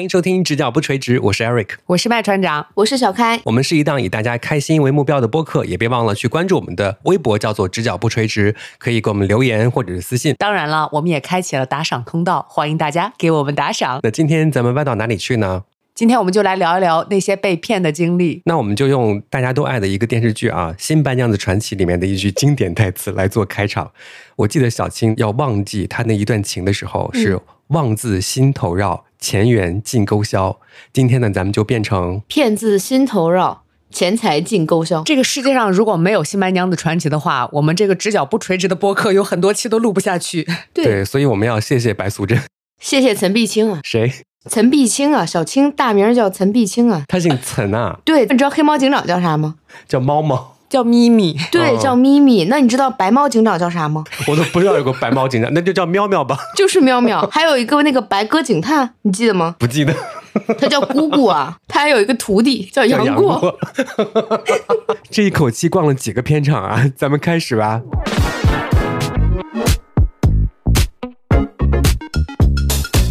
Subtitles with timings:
[0.00, 3.40] 欢迎收听《直角不垂直》，我是 Eric，我是麦船长，我是小开。
[3.42, 10.36] 我们是一档以大家开心为目标的播客，也别忘了去关注我们的微博，叫做“直角不垂直”，可以给我们留言或者是私信。
[10.38, 13.98] 当然了，我们也开启了打赏通道，欢迎大家给我们打赏。
[14.04, 15.64] 那今天咱们歪到哪里去呢？
[15.96, 18.40] 今天我们就来聊一聊那些被骗的经历。
[18.44, 23.90] 那我们就用大家都爱的一个电视剧啊，《新白娘子传奇》里面的一句经典台词来做开场。
[24.36, 27.40] 我记得小青要忘记他那一段情的时候是
[27.74, 30.60] “望自心头绕，钱缘尽勾销”。
[30.92, 35.02] 今天呢，咱们就变成“骗子心头绕，钱财尽勾销”。
[35.04, 40.46] 这个世界上如果没有《新白娘子传奇》的话，我们这个直角不垂直的播客有很多期都录不下去。
[40.72, 42.40] 对，所以我们要谢谢白素贞，
[42.80, 43.80] 谢谢陈碧清啊。
[43.84, 44.12] 谁？
[44.48, 47.98] 陈碧清啊，小青大名叫陈碧清啊，他姓陈啊。
[48.04, 49.56] 对，你知道黑猫警长叫啥吗？
[49.86, 51.36] 叫猫猫，叫咪咪。
[51.50, 52.44] 对，叫咪咪。
[52.46, 54.04] 那你知道白猫警长叫啥吗？
[54.28, 56.36] 我都不知道有个白猫警长，那就叫喵喵吧。
[56.56, 57.26] 就是喵喵。
[57.32, 59.54] 还有一个那个白鸽警探，你记得吗？
[59.58, 59.94] 不记得。
[60.58, 63.58] 他叫姑姑啊， 他还有一个徒弟叫杨过。
[65.10, 66.84] 这一口气逛了几个片场啊？
[66.96, 67.80] 咱们开始吧。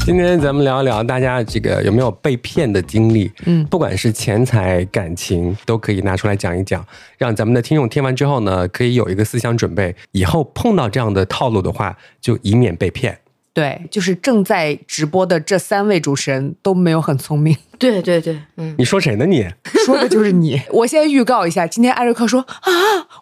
[0.08, 6.82] 今天咱们聊一聊大家这个有没有被骗的经历，嗯，不管是钱财、感情，都可以拿出来讲一讲，
[7.18, 13.20] 让咱们的听众听完之后呢，可以有一个思想准备，以后碰到这样的套路的话，就以免被骗。
[13.58, 17.58] 对，就是正在直播的这三位主持人都没有很聪明。
[17.80, 19.26] 对对对，嗯，你说谁呢？
[19.26, 19.44] 你
[19.84, 20.62] 说的就是你。
[20.70, 22.70] 我先预告一下，今天艾瑞克说啊，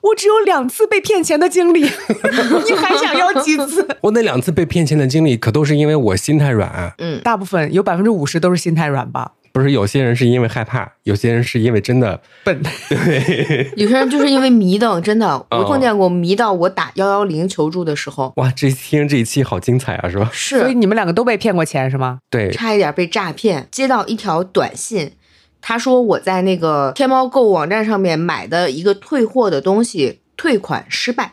[0.03, 1.83] 我只有两次被骗钱的经历，
[2.67, 3.87] 你还想要几次？
[4.01, 6.93] 我那两次被骗钱的经历，可都是因为我心太软。
[6.97, 9.31] 嗯，大部分有百分之五十都是心太软吧。
[9.55, 12.61] 不是有些人是因为害怕，有些人是因为真的笨。
[12.89, 18.33] 对，有些人就是因为迷瞪，真的， 我碰见过迷到我打幺幺零求助的时候。
[18.35, 20.29] 哇，这听这一期好精彩啊，是吧？
[20.33, 20.59] 是。
[20.59, 22.19] 所以你们两个都被骗过钱是吗？
[22.29, 23.65] 对，差一点被诈骗。
[23.71, 25.13] 接到一条短信，
[25.61, 31.31] 他说我在那个天猫购物网站上面买的一个退货的东西退款失败，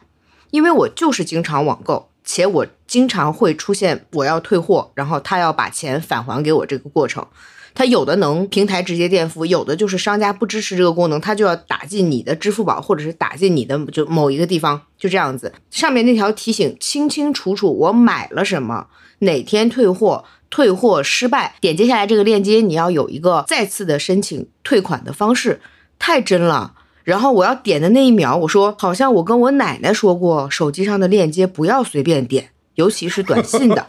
[0.53, 7.27] 因为我就是经常网购，且我经常会出现我要退货，然后他要把钱返还给我这个过程。
[7.75, 15.53] 它有的能平台直接垫付，有的就是商家不支持这个功能，它就要打进你的支付宝或者是打进你的就某一个地方，就这样子。
[15.71, 18.87] 上面那条提醒清清楚楚，我买了什么，
[19.21, 25.61] 哪天退货，退货失败，点接下来这个链接，你要有一个再次的申请退款的方式，
[25.99, 26.75] 太真了。
[27.05, 33.84] 然后我要点的那一秒，我说好像我跟我奶奶说过，手机上的链接不要随便点，尤其是短信的。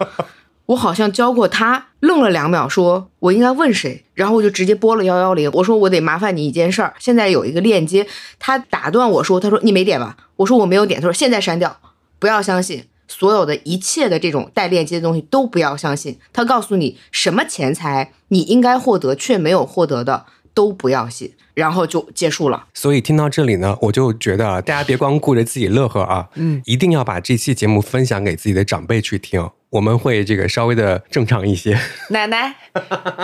[0.68, 5.52] 我好像教过他，愣了两秒，说我应该问谁，然后我就直接拨了幺幺零。
[5.54, 8.08] 我说我得麻烦你一件事儿，现在有一个链接，
[8.40, 10.16] 他打断我说，他说你没点吧？
[10.38, 11.78] 我说我没有点，他说现在删掉，
[12.18, 16.18] 不要相信所有的一切的这种带链接的东西都不要相信。
[16.32, 22.66] 他告诉你什么钱财你应该获得却没有获得的都不要信，然后就结束了。
[22.74, 29.50] 所以听到这里呢，我就觉得大家别光顾着自己乐呵啊，嗯，一定要把这期节目分享给自己的长辈去听。
[29.72, 31.76] 我们会这个稍微的正常一些。
[32.12, 32.56] 奶奶，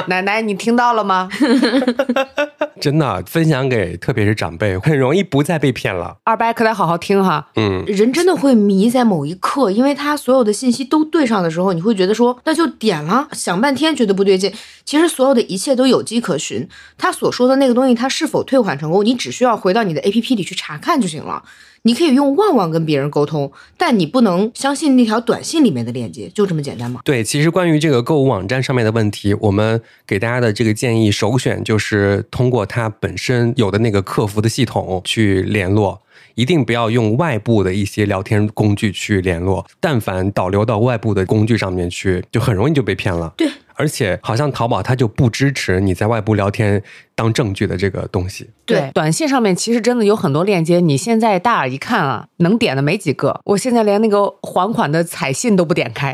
[0.08, 1.30] 奶奶，你听到了吗？
[2.82, 6.18] 真的，分享给特别是长辈，很容易不再被骗了。
[6.24, 7.50] 二伯可得好好听哈。
[7.56, 14.52] 嗯，人真的会迷在某一刻，因为他所有的信息都对上的时候，你会觉得说那就点了，想半天觉得不对劲。
[14.84, 21.44] 其实所有的一切都有迹可循，他所说的那个东西，他是否退款成功，你只需要回到你的 A P P 里去查看就行了。
[21.84, 27.00] 你可以用旺旺跟别人沟通，但你不能相信那条短信里面的链接，就这么简单吗？
[27.06, 36.02] 对，其实关于这个购物网站上面的问题，我们给大家的这个建议首选就是通过它本身有的那个客服的系统去联络，
[36.36, 43.34] 一定不要用外部的一些聊天工具去联络，但凡导流到外部的工具上面去，就很容易就被骗了。
[43.38, 43.50] 对。
[43.80, 46.84] 而且好像淘宝它就不支持你在外部聊天
[47.16, 48.50] 当证据的这个东西。
[48.66, 53.40] 对，短信上面其实真的有很多链接，你现在大眼一看啊，能点的没几个。
[53.46, 56.14] 我现在连那个还款的彩信都不点开，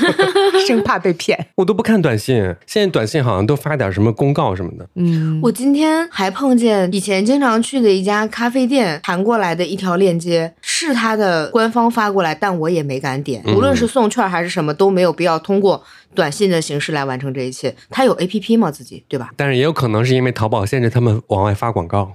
[0.68, 1.46] 生怕被骗。
[1.56, 4.86] 我都不看短信，现在短信好像都发点什么公告什么的。
[4.96, 13.42] 嗯，我今天还碰见以前经常去的一家咖啡店弹过来的一条链接，是他的官方发过来，但我也没敢点。
[13.46, 15.82] 无论是送券还是什么，都没有必要通过。
[16.14, 18.70] 短信的形式来完成这一切，他有 A P P 吗？
[18.70, 19.30] 自己对吧？
[19.36, 22.12] 但是也有可能是因为淘宝限制他们往外发广告，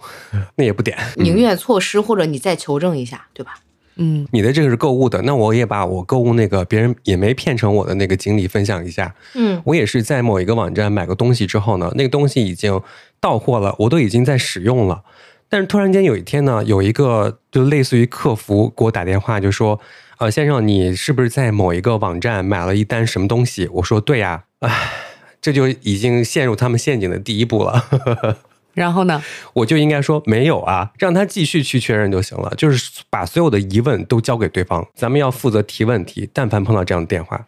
[0.55, 3.59] 那也不点，宁愿错失或者你再求证一下，对吧？
[3.95, 9.15] 嗯，你的这个是购物的，那我也把我购物那个别人也没骗成我的那个经历分享一下。
[9.35, 12.81] 嗯，我也是在某一个网站买个东西之后呢，那个东西已经
[13.21, 15.01] 到货了，我都已经在使用了，
[15.47, 19.79] 但是突然间有一天呢，有一个就类似于客服给我打电话，就说。
[20.17, 23.67] 呃，先生，你是不是在某一个网站买了一单什么东西？
[23.67, 24.91] 我说对呀，唉，
[25.41, 27.85] 这就已经陷入他们陷阱的第一步了。
[28.73, 29.21] 然后呢？
[29.53, 36.29] 我就应该说没有啊，让他继续去确认就行了，就是把所有的疑问都交给对方，咱们要负责提问题。
[36.33, 37.45] 但凡碰到这样的电话。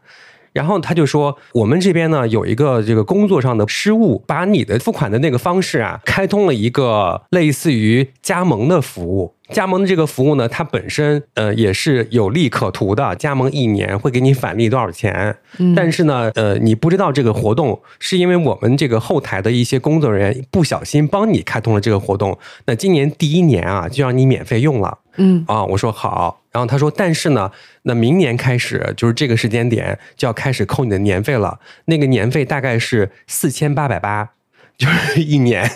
[0.58, 9.36] 然后他就说，我们这边呢有一个这个工作上的失误，把你的付款的那个方式啊，开通了一个类似于加盟的服务。
[9.52, 15.38] 加盟的这个服务呢，它本身呃也是有利可图的，加盟一年会给你返利多少钱。
[15.76, 22.38] 但是呢，呃，你不知道这个活动是因为我们这个后台的一些工作人员不小心帮你开通了这个活动。
[22.66, 24.98] 那今年第一年啊，就让你免费用了。
[25.20, 27.52] 嗯啊，我说好，然后他说，但是呢，
[27.84, 34.32] 那明年开始就是这个时间点就要开始扣你的年费了，那个年费大概是四千八百八，
[34.76, 35.70] 就是一年，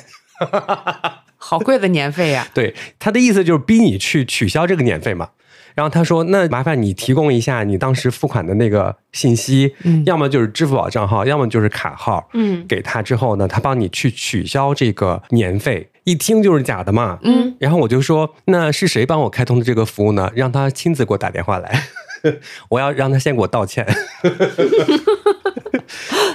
[1.38, 2.48] 好贵的年费呀！
[2.56, 5.30] 对，他的意思就是逼你去取消这个年费嘛。
[5.76, 10.04] 然后他说，那麻烦你提供一下你当时付款的那个信息，嗯。
[10.08, 12.66] 要么就是支付宝账号，要么就是卡号，嗯。
[12.68, 17.20] 给他之后呢，他帮你去取消这个年费，一听就是假的嘛。
[17.24, 20.32] 嗯，然后我就说，那是谁帮我开通的这个服务呢？
[20.36, 21.84] 让他亲自给我打电话来，
[22.70, 23.86] 我要让他先给我道歉。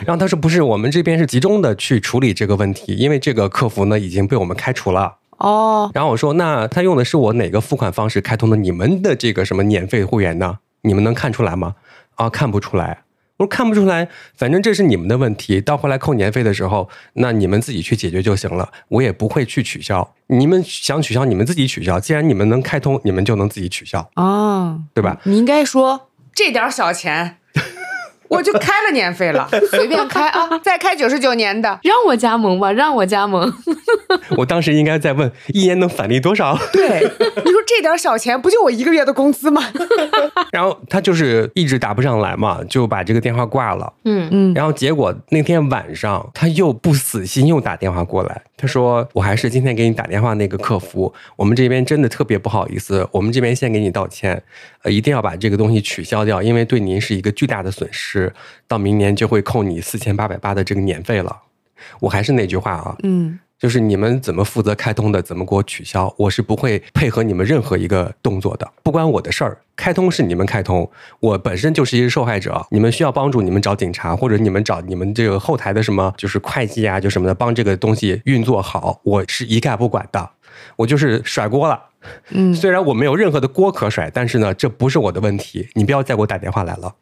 [0.05, 5.17] 然后他说不是，我们这边是集中的去处理这个问题，因为这个客服呢已经被我们开除了。
[5.39, 10.59] 哦，然后我说，那他用的是我哪个付款方式开通的你们的这个什么免费会员呢？
[10.83, 11.75] 你们能看出来吗？
[12.15, 13.03] 啊，看不出来。
[13.39, 15.61] 我说看不出来，反正这是你们的问题。
[15.61, 20.15] 到后来扣年费的时候，那你们自己去解决就行了，我也不会去取消。
[20.29, 22.01] 你们想取消，你们自己取消。
[22.01, 25.21] 既然你们能开通，你们就能自己取消，哦，对吧？
[25.25, 27.39] 你应该说这点小钱，
[28.29, 31.79] 我就开了年费了， 随便开啊，再开九十九年的。
[31.83, 33.53] 让我加盟吧，让我加盟。
[34.37, 36.59] 我当时应该在问，一年能返利多少？
[36.73, 37.01] 对，
[37.45, 39.63] 你说这点小钱不就我一个月的工资吗？
[40.53, 43.93] 然后他就是一直打不上来嘛，就把这个电话挂了。
[44.05, 54.43] 嗯嗯然后结果那天晚上他又不死心，又打电话过来，他说：“我还是今天给你打电话那个客服，我们这边真的特别不好意思，我们这边先给你道歉，
[54.83, 58.16] 呃，一定要把这个东西取消掉，因为对您是一个巨大的损失，
[58.69, 61.35] 到明年就会扣你四千八百八的这个年费了。”
[62.01, 69.59] 我还是那句话啊，嗯就是你们怎么负责开通的，怎么给我取消，我是不会配合你们任何一个动作的，不关我的事儿。
[69.75, 70.91] 开通是你们开通，
[71.21, 72.67] 我本身就是一个受害者。
[72.71, 80.31] 你们需要帮助，你们找警察，或者你们找你们这个后台的什么，就是会计啊，就什么的，帮这个东西运作好，我是一概不管的。
[80.77, 81.83] 我就是甩锅了。
[82.31, 86.95] 嗯虽然我没有任何的锅可甩，但是呢，这不是我的问题，你不要再给我打电话来了。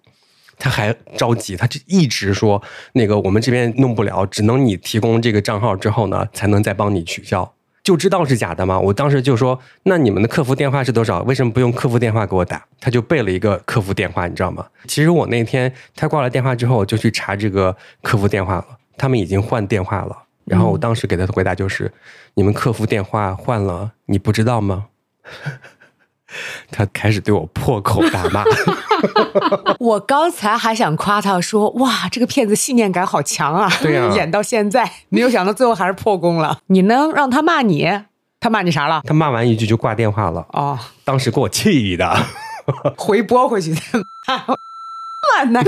[0.59, 2.63] 他还着急，他就一直说
[2.93, 7.55] 那个我们这边弄不了，只能你提供这个账号之后呢，才能再帮你取消。
[7.83, 8.81] 就知道是假的吗？
[8.81, 11.21] 我当时就说，那你们的客服电话是多少？
[11.25, 12.65] 为什么不用客服电话给我打？
[12.81, 14.67] 他就背了一个客服电话，你知道吗？
[14.87, 18.67] 其实我那天他挂了电话之后，我就去查这个客服电话了，
[18.97, 20.17] 他们已经换电话了。
[20.47, 21.93] 然后我当时给他的回答就是：
[22.33, 24.87] 你们客服电话换了，你不知道吗？
[26.71, 28.43] 他开始对我破口大骂。
[29.81, 33.71] 我刚才还想夸他说，哇，这个骗子信念感好强啊！
[33.83, 36.59] 对呀 演到现在， 没有想到最后还是破功了。
[36.67, 37.89] 你能让他骂你？
[38.41, 39.03] 他骂你啥了？
[39.07, 42.17] 他骂完一句就挂电话了，哦，当时给我气的。
[42.97, 43.81] 回拨回去再
[44.27, 44.57] 骂，
[45.45, 45.63] 骂奶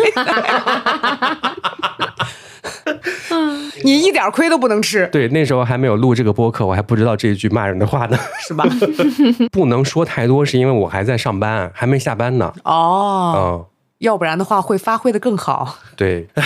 [2.87, 3.73] 奶。
[3.85, 8.19] 你一点亏都不能吃，对，那时候还没有录这个播客，我还不知道这一句骂人的话呢。
[8.47, 8.65] 是吧？
[9.53, 12.53] 不能说太多，是因为我还在上班，还没下班呢。
[12.65, 13.67] 哦，嗯，
[13.99, 15.79] 要不然的话会发挥的更好。
[15.97, 16.45] 对，唉，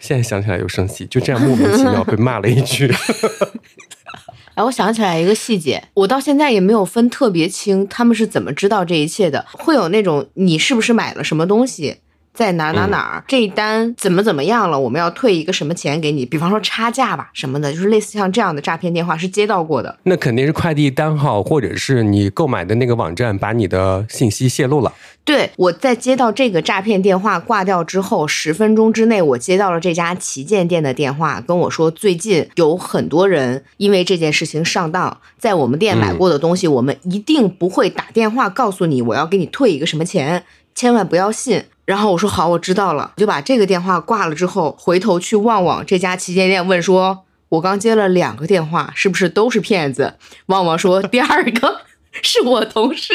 [0.00, 2.92] 现在想起来又生气，就这样莫名其妙被骂了一句。
[4.54, 9.44] 哎，我想起来一个细节，我到现在也没有分特别清，他们是怎么知道这一切的？
[9.52, 11.96] 会有那种你是不是买了什么东西，
[12.34, 19.96] 在哪哪哪儿这一单怎么怎么样了，我们要退一个什么钱给你，比方说差价吧什么的，就是类似像这样的诈骗电话是接到过的。
[20.02, 24.92] 那肯定是快递单号或者是你购买的那个网站把你的信息泄露了。
[25.24, 41.62] 对，我在接到这个诈骗电话挂掉之后，十分钟之内，我接到了这家旗舰店的电话，跟我说最近有很多人因为这件事情上当，在我们店买过的东西，我们一定不会打电话告诉你我要给你退一个什么钱，千万不要信。
[41.84, 50.14] 然后我说好，我知道了，就把这个电话挂了之后，回头去旺旺这家旗舰店问说，我刚接了两个电话，是不是都是骗子？
[50.46, 51.80] 旺旺说第二个
[52.22, 53.12] 是我同事，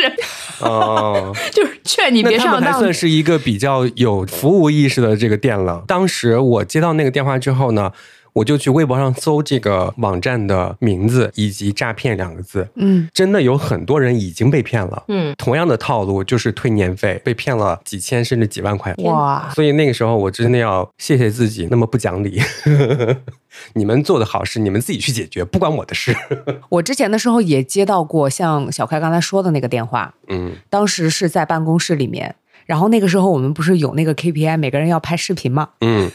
[0.59, 2.61] 哦，就是劝你别那他上当。
[2.61, 5.83] 们还算是一个比较有服务意识的这个店了。
[5.87, 7.91] 当时我接到那个电话之后呢，
[8.33, 15.03] 我就去微博上搜这个网站的名字以及诈骗两个字，嗯，真的有很多人已经被骗了。
[15.07, 18.93] 嗯，同样的套路就是退年费，被骗了几千甚至几万块。
[18.99, 22.41] 哇，所以那个时候我真的要谢谢自己那么不讲理。
[23.73, 26.15] 你们做的好事，你们自己去解决，不关我的事。
[26.69, 32.35] 我之前的时候也接到过像小开刚才说的那个电话，嗯当时是在办公室里面，
[32.67, 35.69] 然后那个时候我们不是有那个 KPI，每个人要拍视频嘛。
[35.81, 36.09] 嗯，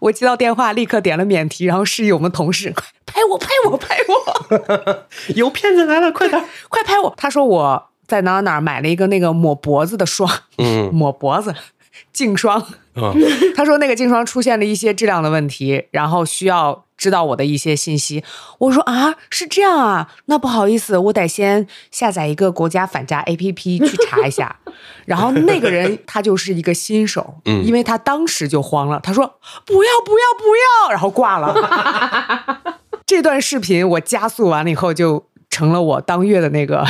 [0.00, 6.44] 我接到电话，立刻点了免提，然后示意我们同事快拍我，拍我，拍我，有骗子来了，快点！
[6.68, 7.12] 快拍我。
[7.16, 11.54] 他说我在哪儿哪买了一个那个抹脖子的霜，嗯抹脖子
[12.12, 12.64] 净霜。
[12.94, 13.14] 嗯，
[13.56, 18.22] 他说那个净霜出现了一些质量的问题，然后需要知道我的一些信息。
[18.58, 24.56] 我说啊，是这样啊，那不好意思，我得先下载一个国家反诈 APP 去查一下。
[25.06, 29.26] 然后那个人他就是一个新手，嗯因为他当时就慌了，他说
[29.64, 30.44] 不要不要不
[30.86, 31.54] 要，然后挂了。
[33.06, 36.86] 这段视频我加速完了以后，就成了我当月的那个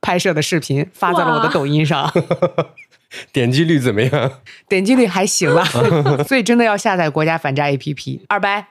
[0.00, 2.10] 拍摄的视频，发在了我的抖音上。
[3.32, 4.32] 点击率怎么样？
[4.68, 5.64] 点击率还行啦，
[6.26, 8.20] 所以真的要下载国家反诈 APP。
[8.28, 8.66] 二掰，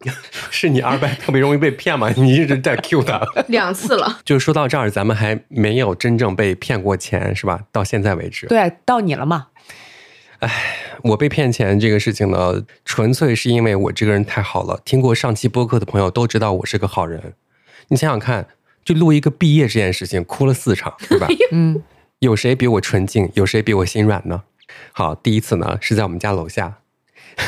[0.50, 2.08] 是你二白特别容易被骗吗？
[2.16, 3.20] 你一直在 Q 他。
[3.48, 4.20] 两次了。
[4.24, 7.60] 就说到这儿，咱们还没有真正被骗过钱，是吧？
[7.72, 9.48] 到现在为止，对，到你了嘛？
[11.02, 14.80] 我被骗钱这个事情呢，纯粹是因为我这个人太好了。
[14.86, 17.34] 听过上期播客的朋友都知道我是个好人。
[17.88, 18.46] 你想想看，
[18.82, 21.26] 就录一个毕业这件事情，哭了四场，对吧？
[21.52, 21.82] 嗯
[22.20, 23.30] 有谁比我纯净？
[23.34, 24.42] 有谁比我心软呢？
[24.92, 26.80] 好，第一次呢是在我们家楼下，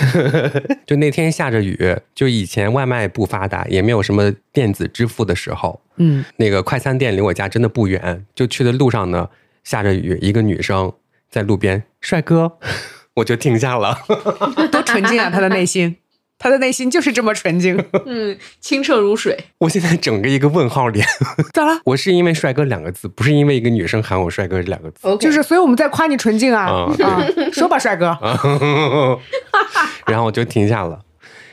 [0.86, 9.28] 就那天下着雨，就以前外卖不发达，也没有什么电子支付的时候，嗯，那个快餐店离我家真的不远，就去的路上呢，
[9.62, 10.90] 下着雨，一个女生
[11.28, 12.56] 在路边，帅哥，
[13.16, 13.98] 我就停下了。
[14.72, 15.28] 多纯净啊！
[15.28, 15.96] 他的内心，
[16.42, 17.82] 他的内心就是这么纯净。
[18.04, 19.44] 嗯，清澈如水。
[19.58, 21.06] 我现在整个一个问号脸，
[21.54, 21.80] 咋了？
[21.84, 24.98] 我是因为帅哥两个字，不是因为一个女生喊我帅哥这两个字。
[25.02, 26.86] OK，就是，所以我们在夸你纯净啊！
[27.52, 28.18] 说吧，帅哥。
[30.06, 30.98] 然后我就停下了。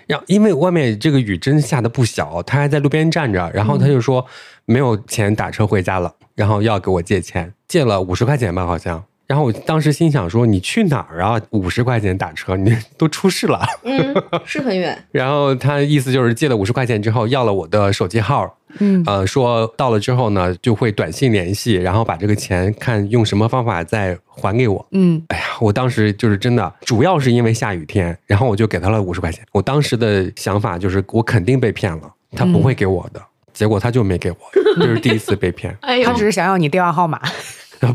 [0.07, 4.25] 然后因为外面这个雨真下的不小，他还在路边站着，然后他就说
[4.65, 9.03] 没有钱打车回家了，然后要给我借钱，借了五十块钱吧，好像。
[9.29, 11.39] 然后我当时心想说：“你去哪儿啊？
[11.51, 13.63] 五十块钱打车，你 都出事了。
[13.83, 14.11] 嗯，
[14.43, 14.97] 是很远。
[15.13, 24.83] ”然后他意思就是借了五十块钱之后，要了我的手机号，嗯呃，说到了之后呢，就会短信联系，然后把这个钱看用什么方法再还给我。
[24.93, 29.45] 嗯，哎呀，我当时就是真的，主要是因为下雨天，然后我就给他了五十块钱。
[29.51, 33.21] 我当时的想法就是，我肯定被骗了，他不会给我的。
[33.53, 34.37] 结果他就没给我，
[34.79, 37.21] 这是第一次被骗， 哎呦他只是想要你电话号码。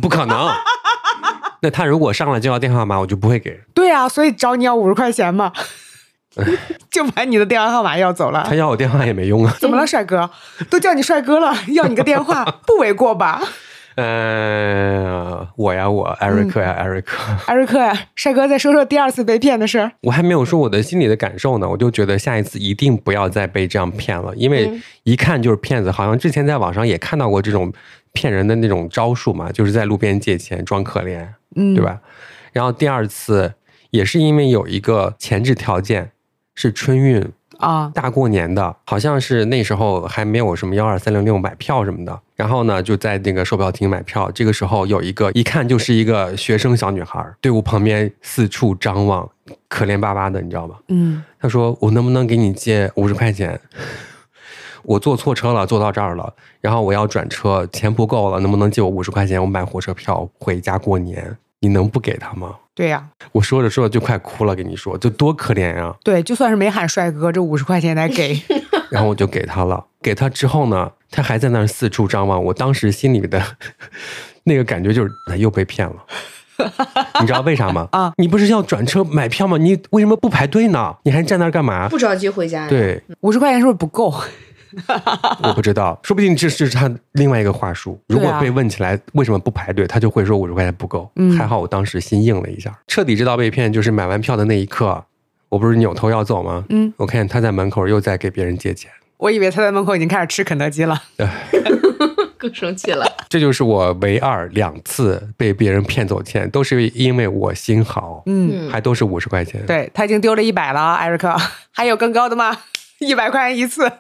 [0.01, 0.49] 不可能。
[1.65, 3.59] 那他如果上来就要电话号码，我就不会给。
[3.73, 5.51] 对啊，所以找你要五十块钱嘛，
[6.93, 8.55] 就把你的电话号码要走了他。
[8.55, 9.57] 要我电话也没用啊。
[9.59, 10.29] 怎么了，帅哥？
[10.69, 13.41] 都叫你帅哥了， 要你个电话不为过吧？
[13.97, 17.17] 呃，我呀，我艾瑞克呀，艾瑞克，
[17.47, 19.93] 艾瑞克呀，帅哥，再说说第二次被骗的事儿。
[20.03, 24.69] 我还没有说我的心里的感受呢，我就觉得下一次一定不要再被这样骗了，因为
[25.05, 25.93] 一看就是骗子。
[25.93, 27.73] 好像之前在网上也看到过这种
[28.13, 31.25] 骗人的那种招数嘛，就是在路边借钱装可怜，
[31.57, 31.85] 嗯，对？
[31.85, 32.01] 吧？
[32.53, 33.55] 然后第二次
[33.91, 36.13] 也是因为有一个前置条件
[36.55, 42.21] 是春运啊，大过年的，好像是那时候还没有什么幺二三零六买票什么的。
[42.37, 44.29] 然后呢，就在那个售票厅买票。
[44.33, 49.29] 这个时候有一个一看就是一个学生小女孩，队伍旁边四处张望，
[49.69, 50.77] 可怜巴巴的，你知道吗？
[50.89, 53.61] 嗯她说：“我能不能给你借五十块钱？
[54.83, 59.41] 我坐错车了，坐到这儿了，然后我要转车，钱不够了，能不能借我五十块钱？
[59.41, 68.37] 我买火车票回家过年，你能不给他吗？”对呀、我说着说着就快哭了，跟你说，就多可怜呀、对，就算是没喊帅哥，这五十块钱得给。
[68.91, 72.43] 然后我就给他了，给他之后呢，他还在那儿四处张望。
[72.45, 73.41] 我当时心里的
[74.45, 75.97] 那个感觉就是，他又被骗了。
[77.21, 77.89] 你知道为啥吗？
[77.93, 79.57] 啊，你不是要转车买票吗？
[79.57, 80.97] 你为什么不排队呢？
[81.05, 81.97] 你还站那儿干嘛不？
[81.99, 84.13] 着急回家呀。，对，五十块钱是不是不够？
[85.43, 88.01] 我不知道，说不定这是他另外一个话术。
[88.09, 91.11] 如果被问起来为什么不排队，他就会说五十块钱不够。
[91.17, 95.05] 嗯还好我当时心硬了一下，彻底知道被骗就是买完票的那一刻，
[95.49, 96.65] 我不是扭头要走吗？
[96.71, 98.91] 嗯，我看见他在门口又在给别人借钱。
[99.17, 101.01] 我以为他在门口已经开始吃肯德基了。
[102.37, 103.07] 更生气了。
[103.31, 109.65] 这就是我唯二两次被别人骗走钱，都是因为我心好，嗯，嗯，还都是五十块钱。
[109.65, 111.35] 对他已经丢了一百了啊，艾瑞克，
[111.73, 112.55] 还有更高的吗？
[112.99, 113.91] 一百块钱一次。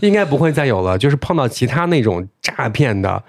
[0.00, 0.96] 应该不会再有了。
[0.96, 3.22] 就是碰到其他那种诈骗的，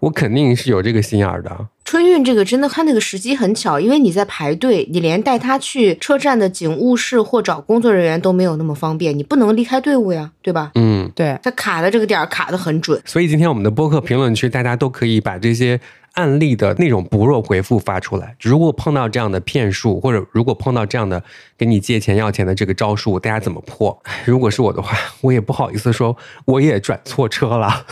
[0.00, 1.68] 我肯定是有这个心眼儿的。
[1.84, 10.72] 春运这个真的，他那个时机很巧，因为你在排队，你连带他去车站的警务室或找工作人员都没有那么方便，你不能离开队伍呀，对吧？
[10.74, 13.00] 嗯，对，他卡的这个点儿卡的很准。
[13.06, 15.80] 所以今天我们的播客评论区，大家都可以把这些
[16.18, 18.34] 案例的那种薄弱回复发出来。
[18.40, 21.22] 如果碰到这样的骗术，或者如果碰到这样的
[21.56, 24.02] 给你借钱要钱的这个招数，大家怎么破？
[24.26, 27.86] 如果是我的话，我也不好意思说，我也转错车了，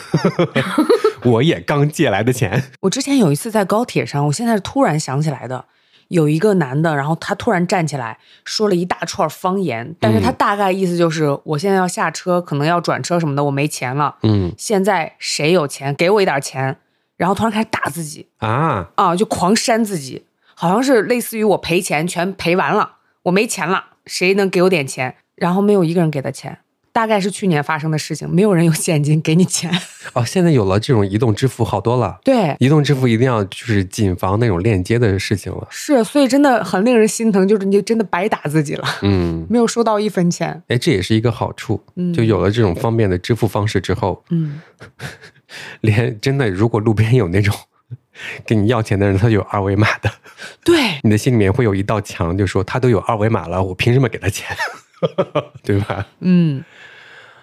[1.23, 2.65] 我也刚借来的钱。
[2.81, 5.67] 我之前有一次在高铁上，我现在是突然想起来的，
[6.09, 14.17] 有一个男的，然后他突然站起来说了一大串方言，但是他大概意思就是，我现在要下车，可能要转车什么的，我没钱了。
[14.25, 16.77] 嗯现在谁有钱，给我一点钱。
[17.17, 25.17] 然后突然开始打自己啊，啊，就狂扇自己，好像是类似于我赔钱全赔完了，我没钱了，谁能给我点钱？
[25.35, 26.59] 然后没有一个人给他钱，
[26.93, 29.71] 大概是去年发生的事情，没有人有现金给你钱。
[30.15, 32.19] 哦，现在有了这种移动支付好多了。
[32.25, 35.67] 对，移动支付一定要就是谨防那种链接的事情了。
[35.71, 40.63] 是，所以真的很令人心疼，就是你真的白打自己了，嗯， 没有收到一分钱。
[40.69, 41.83] 哎，这也是一个好处。
[41.97, 44.63] 嗯就有了这种方便的支付方式之后，嗯，
[45.81, 47.55] 连真的如果路边有那种
[48.47, 50.11] 跟你要钱的人，他有二维码的，
[50.65, 54.57] 对，你的心里面会有一道墙，就说他都有二维码了，我凭什么给他钱？
[55.63, 56.07] 对吧？
[56.21, 56.65] 嗯，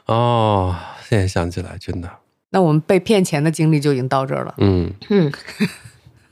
[0.07, 0.75] 哦，
[1.07, 2.09] 现在想起来，真的，
[2.49, 4.55] 那我们被骗钱的经历就已经到这儿了。
[4.57, 5.31] 嗯，嗯，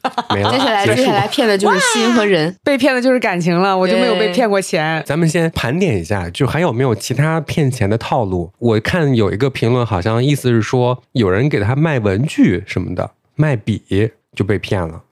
[0.34, 0.52] 没了。
[0.52, 2.56] 接下来接下来骗的就是心和人。
[2.64, 5.04] 被骗的就是感情了，我就没有被骗过钱。
[5.06, 8.52] 咱们先盘点一下，就还有没有其他骗钱的套路？
[8.60, 15.04] 我看有一个评论，好像意思是说，有人给他卖文具什么的，卖笔就被骗了。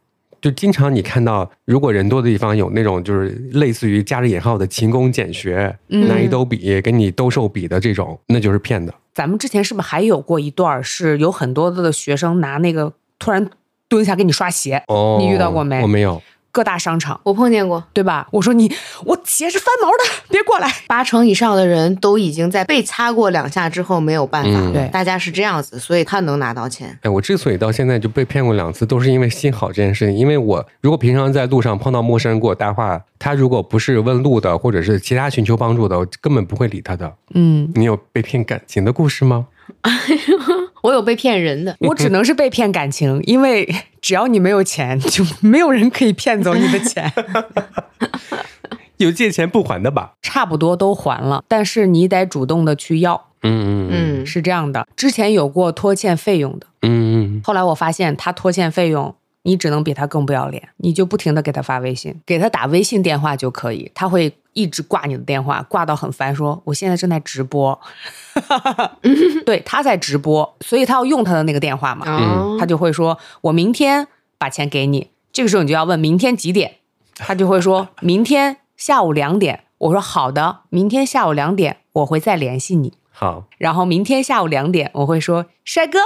[0.42, 8.94] 就经常你看到，如果人多的地方有那种就是类似于加着引号的勤工俭学，嗯拿一兜笔给你兜售笔的这种，那就是骗的。
[9.14, 13.50] 咱们之前是不是还有过一段是有很多的学生拿那个突然
[13.90, 14.82] 蹲下给你刷鞋？
[14.88, 16.22] 哦，你遇到过没我没有。
[16.52, 18.28] 各大商场我碰见过，对吧？
[18.32, 18.70] 我说你，
[19.06, 20.68] 我鞋是翻毛的，别过来。
[20.88, 24.72] 八成以上的人都已经在被擦过两下之后没有办法了。
[24.72, 26.98] 嗯对大家是这样子，所以他能拿到钱。
[27.04, 30.18] 哎，我之所以到现在就被骗过两次，都是因为心好这件事情。
[30.18, 37.14] 因为我如果平常在路上碰到陌生人给我搭话，他如果不是问路的，或者是其他寻求帮助的，我根本不会理他的。
[37.36, 39.46] 嗯，你有被骗感情的故事吗？
[40.84, 43.68] 我有被骗人的，我只能是被骗感情，因为
[44.02, 47.12] 只要你没有钱，就没有人可以骗走你的钱。
[48.98, 50.14] 有借钱不还的吧？
[50.22, 53.90] 差不多都还了，但是你得主动的去要，嗯嗯
[54.22, 54.86] 嗯，是这样的。
[54.96, 67.80] 之前有过拖欠费用的，嗯嗯后来我发现他拖欠费用，你只能比他更不要脸，你就不停的给他发微信，给他打微信电话就可以，他会一直挂你的电话，挂到很烦，说我现在正在直播，
[69.46, 76.76] 对，他在直播，所以他要用他的那个电话嘛，嗯，他就会说我明天把钱给你，这个时候你就要问明天几点，
[77.16, 82.94] 他就会说明天下午两点，我说好的，明天下午两点我会再联系你。
[83.12, 86.00] 好，然后明天下午两点，我会说帅哥。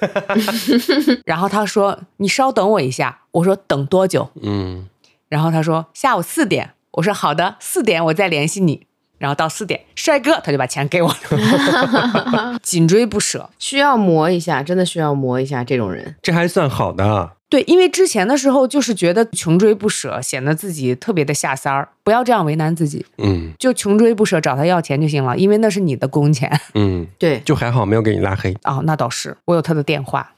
[1.24, 4.30] 然后他说你稍等我一下，我说等多久？
[4.42, 4.88] 嗯。
[5.28, 8.86] 然后他说下午四点，我说好的，四点我再联系你。
[9.18, 13.50] 然后到四点，帅哥他就把钱给我了， 紧追不舍。
[13.58, 16.16] 需要磨一下，真的需要磨一下这种人。
[16.22, 17.32] 这还算好的。
[17.50, 26.50] 对，因为之前的时候就是觉得穷追不舍，显得自己特别的下三儿，不要这样为难自己，嗯就穷追不舍找他要钱就行了，因为那是你的工钱。
[26.72, 28.56] 嗯，对，就还好没有给你拉黑。
[28.64, 30.32] 哦，那倒是，我有他的电话，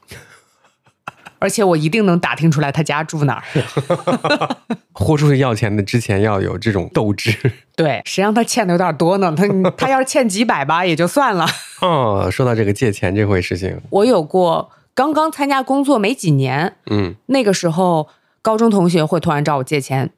[1.43, 3.43] 而且我一定能打听出来他家住哪儿。
[4.95, 7.35] 豁出去要钱的之前要有这种斗志。
[7.75, 9.35] 对，谁让他欠的有点多呢？
[9.35, 11.45] 他他要是欠几百吧也就算了。
[11.81, 18.07] 哦，说到这个借钱这回事情，我有过刚刚参加工作没几年，嗯那个时候
[18.41, 20.09] 高中同学会突然找我借钱，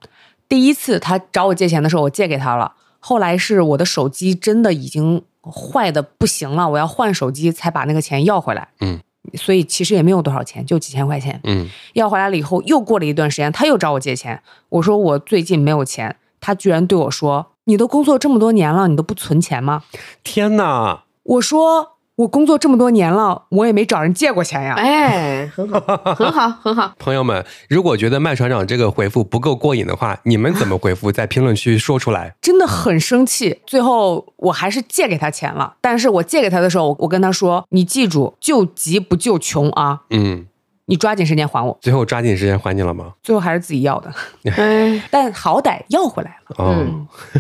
[0.48, 2.74] 第一次他找我借钱的时候，我借给他了。
[3.00, 8.68] 后来是我的手机真的已经坏的不行了，我要换手机才把那个钱要回来。
[8.82, 9.00] 嗯，
[9.34, 11.40] 所以其实也没有多少钱，就几千块钱。
[11.44, 14.42] 嗯，要回来了以后，又过了一段时间，他又找我借钱。
[14.70, 19.84] 我说我最近没有钱，他居然对我说：“你都工作这么多年了，你都不存钱吗
[20.24, 24.76] 天哪！？”我说：“我工作这么多年了，我也没找人借过钱呀。
[24.78, 25.80] 哎，很好，
[26.16, 26.94] 很好，很好。
[26.98, 31.12] 朋友们，如果觉得麦船长这个回复不够过瘾的话，你们怎么回复？
[31.12, 32.36] 在评论区说出来。
[32.42, 33.60] 真的很生气。
[33.68, 40.46] 最后我还是借给他钱了，但是我借给他的时候，我我跟他说：“你记住，救急不救穷啊，嗯，
[40.86, 41.78] 你抓紧时间还我。
[41.82, 44.14] 最后抓紧时间还你了吗？”最后还是自己要的，
[44.56, 46.56] 哎，但好歹要回来了。
[46.64, 46.74] 哦，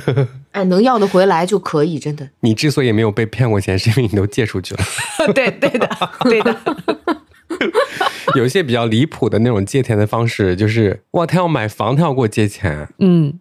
[0.08, 2.30] 嗯 哎，能要得回来就可以，真的。
[2.40, 4.84] 你之所以没有被骗过钱，是因为你都借出去了。
[5.36, 5.90] 对对的，
[6.22, 6.56] 对的。
[8.36, 13.40] 有一些比较离谱的那种借钱的方式，就是哇，他要买房，他要给我借钱，嗯，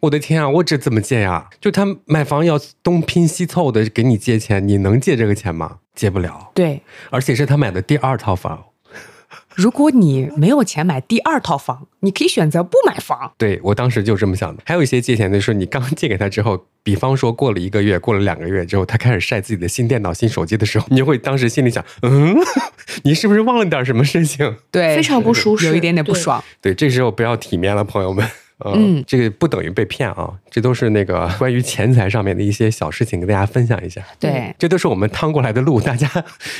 [0.00, 1.48] 我的天啊，我这怎么借呀？
[1.60, 5.78] 就他买房要东拼西凑的给你借钱，你能借这个钱吗？
[5.94, 6.82] 借不了，对。
[7.10, 8.64] 而且是他买的第二套房。
[9.60, 13.30] 如果你没有钱买第二套房，你可以选择不买房。
[13.36, 14.62] 对我当时就这么想的。
[14.64, 22.34] 还有一些借钱的是，你刚借给他之后，比方说过了一个月，过了两个月之后，他开始晒自己的新电脑、新手机的时候，你就会当时心里想，嗯，
[23.02, 24.56] 你是不是忘了点什么事情？
[24.70, 26.42] 对， 非常不舒适，有一点点不爽。
[26.62, 28.26] 对，这时候不要体面了，朋友们。
[28.64, 34.02] 嗯，这个不等于被骗啊，这都是那个 关于钱财上面的一些小事情，跟大家分享一下。
[34.18, 36.08] 对，这都是我们趟过来的路，大家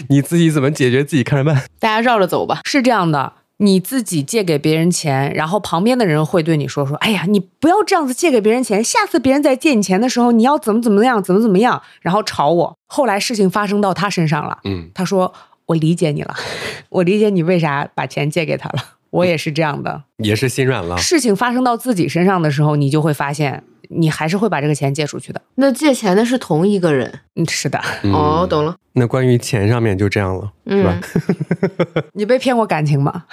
[0.08, 1.64] 你自己怎么解决，自己看着办。
[1.78, 2.60] 大家绕着走吧。
[2.64, 12.76] 是这样的，你自己借给别人钱，然后旁边的人会对你说说：“哎呀，你不要这样子借给别人钱，下次别人再借你钱的时候，你要怎么怎么样，怎么怎么样。”然后吵我。
[12.86, 15.32] 后来事情发生到他身上了，嗯，他说
[15.66, 16.34] ：“我理解你了，
[16.88, 20.96] 我理解你为啥把钱借给他了。”我也是这样的，也是心软了。
[20.98, 25.40] 事情发生到自己身上的时候，你就会发现，你还是会把这个钱借出去的。
[25.56, 27.20] 那借钱的是同一个人？
[27.36, 27.80] 嗯，是的。
[28.04, 28.76] 哦，懂了。
[28.92, 31.00] 那关于钱上面就这样了，是吧？
[32.14, 33.24] 你被骗过感情吗？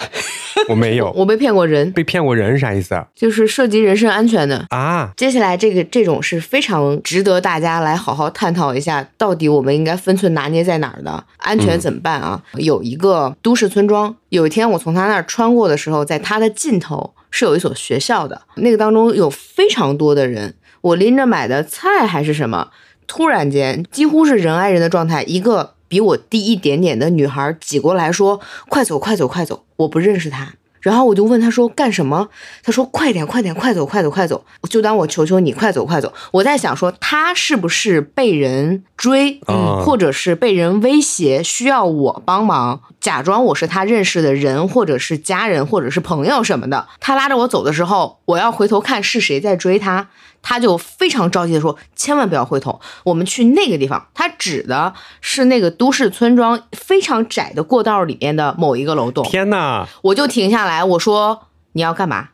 [0.70, 1.91] 我没有，我被骗过人。
[1.91, 3.08] 被骗过人是啥意思啊？
[3.15, 5.12] 就是涉及人身安全的啊。
[5.15, 11.24] 接下来这个这种是非常值得大家来好好探讨一下，到底我们应该分寸拿捏在哪儿的？
[11.38, 12.41] 安全怎么办啊？
[12.56, 22.70] 有一个都市村庄，有一天我从他那儿穿过的时候，在他的尽头是有一所学校的，那个当中有非常多的人，我拎着买的菜还是什么，
[23.08, 25.76] 突然间几乎是人挨人的状态，一个。
[25.88, 32.30] 比我低一点点的女孩挤过来说：“快走，快走，快走！”我不认识她，然后我就问他说：“干什么？”
[32.63, 36.13] 他说：“快点，快点，快走，快走，快走！”就当我求求你，快走，快走！
[36.32, 46.88] 我在想说，他是不是被人追，嗯，或者是被人威胁，需要我帮忙，假装我是他认识的人，或者是家人，或者是朋友什么的。
[47.00, 50.10] 他拉着我走的时候，我要回头看是谁在追她。
[50.41, 59.26] 他就非常着急的说：“千万不要回头，我们去那个地方。”他指的是那个都市村庄非常窄的过道里面的某一个楼栋。
[59.26, 59.88] 天哪！
[60.02, 62.30] 我就停下来，我说：“你要干嘛？”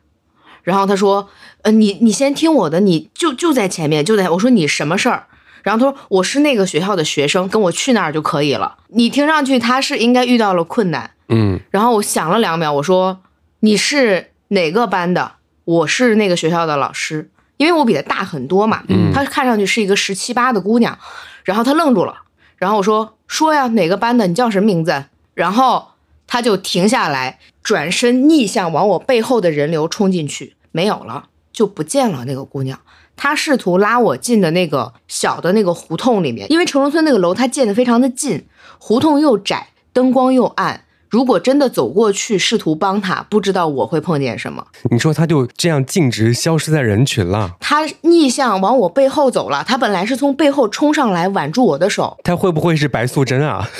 [0.62, 1.28] 然后他说
[1.62, 5.26] ：“呃，你你先听我的，你就就在前面，就在。”我说：“你什么事儿？”
[5.62, 11.58] 然后他说：“我是那个学校的学生，跟我去那儿就可以了。”你听上去他是应该遇到了困难，嗯。
[11.70, 13.20] 然后我想了两秒，我说
[13.60, 15.32] ：“你是哪个班的？
[15.64, 20.98] 我是那个学校的老师。”因为我比她大很多嘛，她看上去是一个十七八的姑娘，
[21.44, 22.22] 然后她愣住了，
[22.56, 25.04] 然后我说说呀哪个班的，你叫什么名字？
[25.34, 25.88] 然后
[26.26, 32.80] 她就停下来，转身逆向往我背后的人流冲进去，没有了，就不见了那个姑娘。
[33.16, 38.46] 她试图拉我进的那个小的那个胡同里面，因为城中村那个楼它建的非常的近，
[38.78, 40.83] 胡同又窄，灯光又暗。
[41.14, 44.66] 如果真的走过去试图帮他，不知道我会碰见什么。
[44.90, 47.52] 你说他就这样径直消失在人群了？
[47.60, 49.62] 他逆向往我背后走了。
[49.64, 52.18] 他本来是从背后冲上来挽住我的手。
[52.24, 53.64] 他会不会是白素贞啊？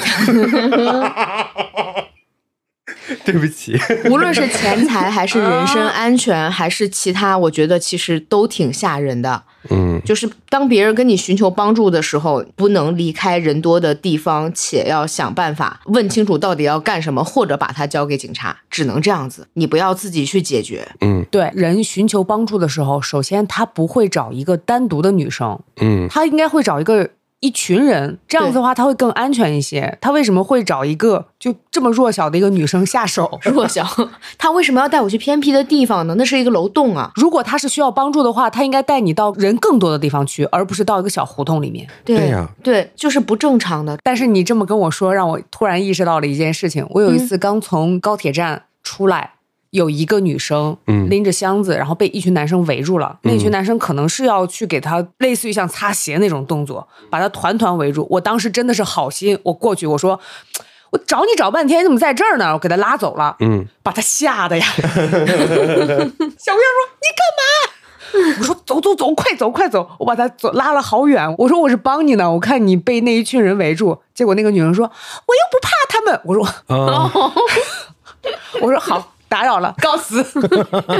[3.24, 3.78] 对不起，
[4.10, 9.42] 无论是钱财还是人身安全还是其他，我觉得其实都挺吓人的。
[9.70, 19.48] 嗯，就是当别人跟你寻求帮助的时候，不能离开人多的地方，且要想办法问清楚到底要干什么，或者把它交给警察，只能这样子。
[19.54, 20.86] 你不要自己去解决。
[21.00, 27.10] 嗯，对，人寻求帮助的时候，首先他不会找一个单独的女生，嗯，他应该会找一个。
[27.44, 29.98] 一群人这样子的话，他会更安全一些。
[30.00, 33.38] 他为什么会找一个就这么弱小的一个女生下手？
[33.44, 33.86] 弱小，
[34.38, 36.14] 他为什么要带我去偏僻的地方呢？
[36.16, 37.10] 那是一个楼栋啊！
[37.16, 41.86] 如果他是需要帮助的话，他应该带你到人更多的地方去，而不是到一个小胡同里面。
[42.02, 43.98] 对呀，对，就是不正常的。
[44.02, 46.86] 但是你这么跟我说，让我突然意识到了一件事情。
[46.88, 49.33] 我有一次刚从高铁站出来。
[49.74, 53.18] 有一个女生，嗯，拎着箱子，然后被一群男生围住了。
[53.22, 58.06] 那群男生可能是要去给她类似于像擦鞋那种动作，把她团团围住。
[58.08, 60.20] 我当时真的是好心，我过去我说，
[60.90, 62.52] 我找你找半天，你怎么在这儿呢？
[62.52, 64.64] 我给他拉走了，嗯，把他吓得呀。
[64.78, 66.20] 小姑娘
[66.70, 67.42] 说：“你干嘛？”
[68.38, 71.34] 我说：“走走走，快走快走！”我把他走拉了好远。
[71.36, 77.32] 我说：“我是帮你呢，我看你被那一群人围住。”结果那个女生说：“我又不怕他们。”我说：“哦
[78.62, 80.24] 我说好。”打扰了， 告辞。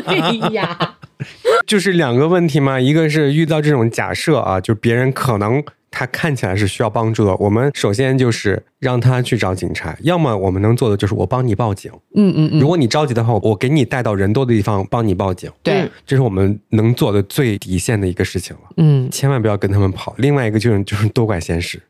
[0.07, 0.97] 哎呀，
[1.69, 11.93] 就是两个问题嘛，一个是遇到这种假设啊，就别人可能他看起来是需要帮助的，我们首先就是让他去找警察，要么我们能做的就是我帮你报警。
[12.17, 15.49] 嗯嗯嗯，如果你着急的话，我给你带到人多的地方帮你报警。
[15.63, 18.63] 对，这是我们能做的最底线的一个事情了。
[18.79, 20.13] 嗯，千万不要跟他们跑。
[20.19, 21.81] 另外一个就是就是多管闲事。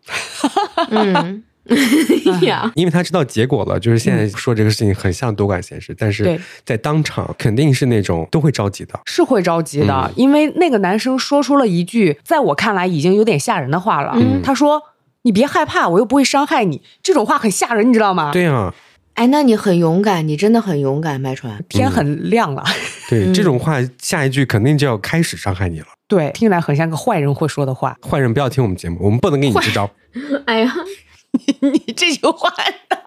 [0.91, 1.43] 嗯。
[2.47, 9.01] 呀，因为他知道结果了，就是现在说这个事情很像多管闲事，但是在当场肯定是那种都会着急的。
[9.07, 14.13] 是会着急的，嗯因为那个男生说出了一句在我看来已经有点吓人的话了。
[14.17, 14.83] 嗯他说
[15.23, 18.75] ：“你别害怕，我又不会伤害你。”这种话很吓人，你知道吗？，对啊，
[19.15, 21.65] 哎，那你很勇敢，你真的很勇敢，麦川。
[21.69, 22.63] 天很亮了。
[23.09, 25.87] 对、嗯这种话，下一句肯定就要开始伤害你了。
[26.07, 27.97] 对，听起来很像个坏人会说的话。
[28.07, 29.91] 坏人不要听我们节目，我们不能给你支招。
[30.47, 30.73] 哎呀，
[31.61, 32.53] 你这句话，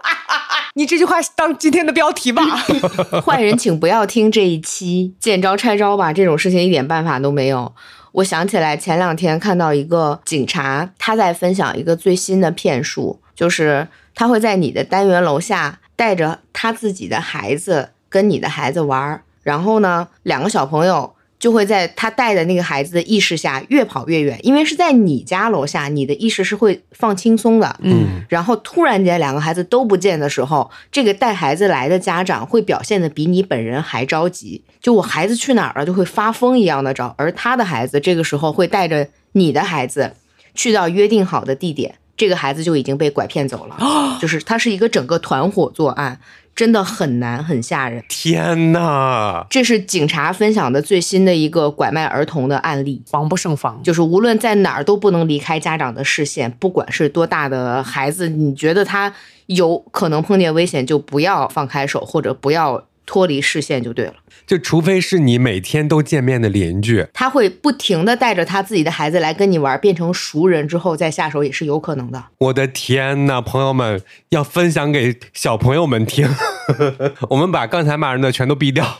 [0.76, 2.44] 你这句话当今天的标题吧。
[3.26, 7.74] 坏人请不要听这一期，见招拆招吧，这种事情一点办法都没有。
[8.14, 40.14] 我想起来前两天看到一个警察，他在分享一个最新的骗术，就是他会在你的单元楼下带着他自己的孩子跟你的孩子玩儿，然后呢，两个小朋友就会在他带的那个孩子的意识下越跑越远，因为是在你家楼下，你的意识是会放轻松的，嗯，然后突然间两个孩子都不见的时候，这个带孩子来的家长会表现的比你本人还着急，就我孩子去哪儿了就会发疯一样的找，而他的孩子这个时候会带着你的孩子
[40.56, 43.78] 去到约定好的地点，这个孩子就已经被拐骗走了，
[44.20, 46.20] 就是他是一个整个团伙作案，
[46.58, 48.04] 真的很难很吓人。
[48.10, 49.46] 天哪！
[49.48, 53.04] 这是警察分享的最新的一个拐卖儿童的案例。
[53.06, 53.80] 防不胜防。
[53.84, 59.14] 就是无论在哪儿都不能离开家长的视线，不管是多大的孩子，你觉得他
[59.46, 64.14] 有可能碰见危险，就不要放开手，或者不要脱离视线就对了。
[64.46, 72.24] 就除非是你每天都见面的邻居，他会不停的带着他自己的孩子来跟你玩，变成熟人之后再下手也是有可能的。
[72.38, 76.30] 我的天呐，朋友们要分享给小朋友们听。
[77.32, 79.00] 我们把刚才骂人的全都毙掉，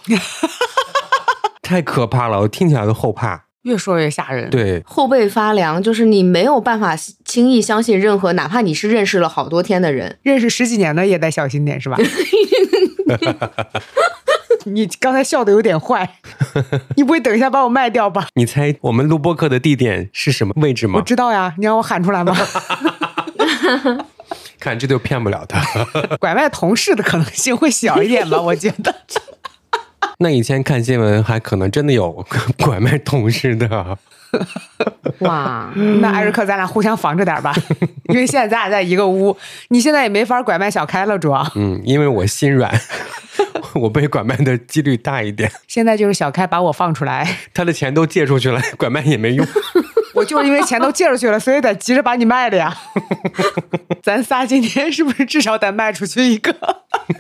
[1.62, 3.44] 太可怕了，我听起来都后怕。
[3.64, 10.18] 越说越吓人。，对，后背发凉，就是你没有办法轻易相信任何，哪怕你是认识了好多天的人。
[10.24, 11.98] 认识十几年的也得小心点，是吧？
[14.66, 16.18] 你刚才笑的有点坏，
[16.96, 18.28] 你不会等一下把我卖掉吧？
[18.36, 21.02] 你猜我们录播课的地点是什么位置吗我？
[21.02, 22.36] 知道呀，你让我喊出来吗？
[24.60, 25.62] 看，这就骗不了他。
[26.20, 28.94] 拐卖同事的可能性会小一点吧，我觉得。
[30.20, 32.26] 那以前看新闻还可能真的有
[32.58, 33.98] 拐卖同事的。
[35.20, 37.54] 哇， 那艾瑞克，咱俩互相防着点吧，
[38.10, 39.36] 因为现在咱俩在一个屋，
[39.70, 42.72] 你现在也没法拐卖小开了，主要嗯，因为我心软，
[43.76, 45.52] 我被拐卖的几率大一点。
[45.68, 49.46] 现在就是小开把我放出来，他的钱都借出去了，拐卖也没用。
[50.18, 52.76] 我就是因为钱都借出去了，所以得急着把你卖了呀。
[54.02, 56.54] 咱仨今天是不是至少得卖出去一个，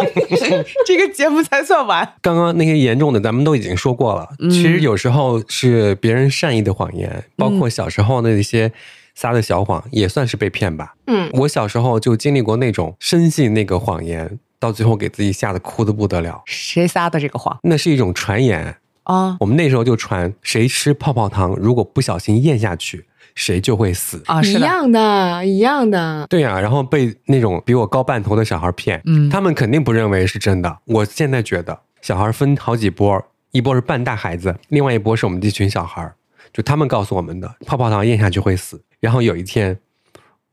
[0.86, 2.14] 这个节目才算完？
[2.22, 4.28] 刚刚那些严重的，咱们都已经说过了。
[4.50, 8.72] 其实有时候是别人善意的谎言，包括小时候的那些
[9.14, 10.96] 撒的小谎，也算是被骗吧。
[11.08, 16.42] 嗯，我小时候就经历过那种深信那个谎言，到最后给自己吓得哭的不得了。
[16.46, 18.78] 谁撒的这个谎那是一种传言，
[19.08, 24.22] 啊我们那时候就传，谁吃泡泡糖如果不小心咽下去，谁就会死。
[24.28, 24.42] 啊？
[24.42, 26.28] 一是的，样的，一样的。
[26.30, 30.78] 对呀、然后被那种比我高半头的小孩骗，嗯他们肯定不认为是真的。
[30.86, 36.14] 我现在觉得，小孩分好几波，一波是半大孩子，另外一波是我们这群小孩，
[36.54, 38.82] 就他们告诉我们的，泡泡糖咽下去会死。
[39.00, 39.80] 然后有一天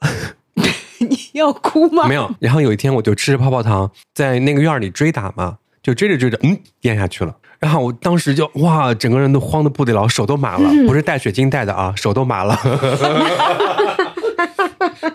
[1.00, 2.06] 你要哭吗？
[2.06, 7.36] 没有，然后有一天我就吃着泡泡糖，在那个院儿里追打嘛，就追着追着，嗯，咽下去了。
[7.60, 12.56] 然后我当时就哇，整个人都慌的不得了，手都麻了，不是带水晶带的啊，手都麻了。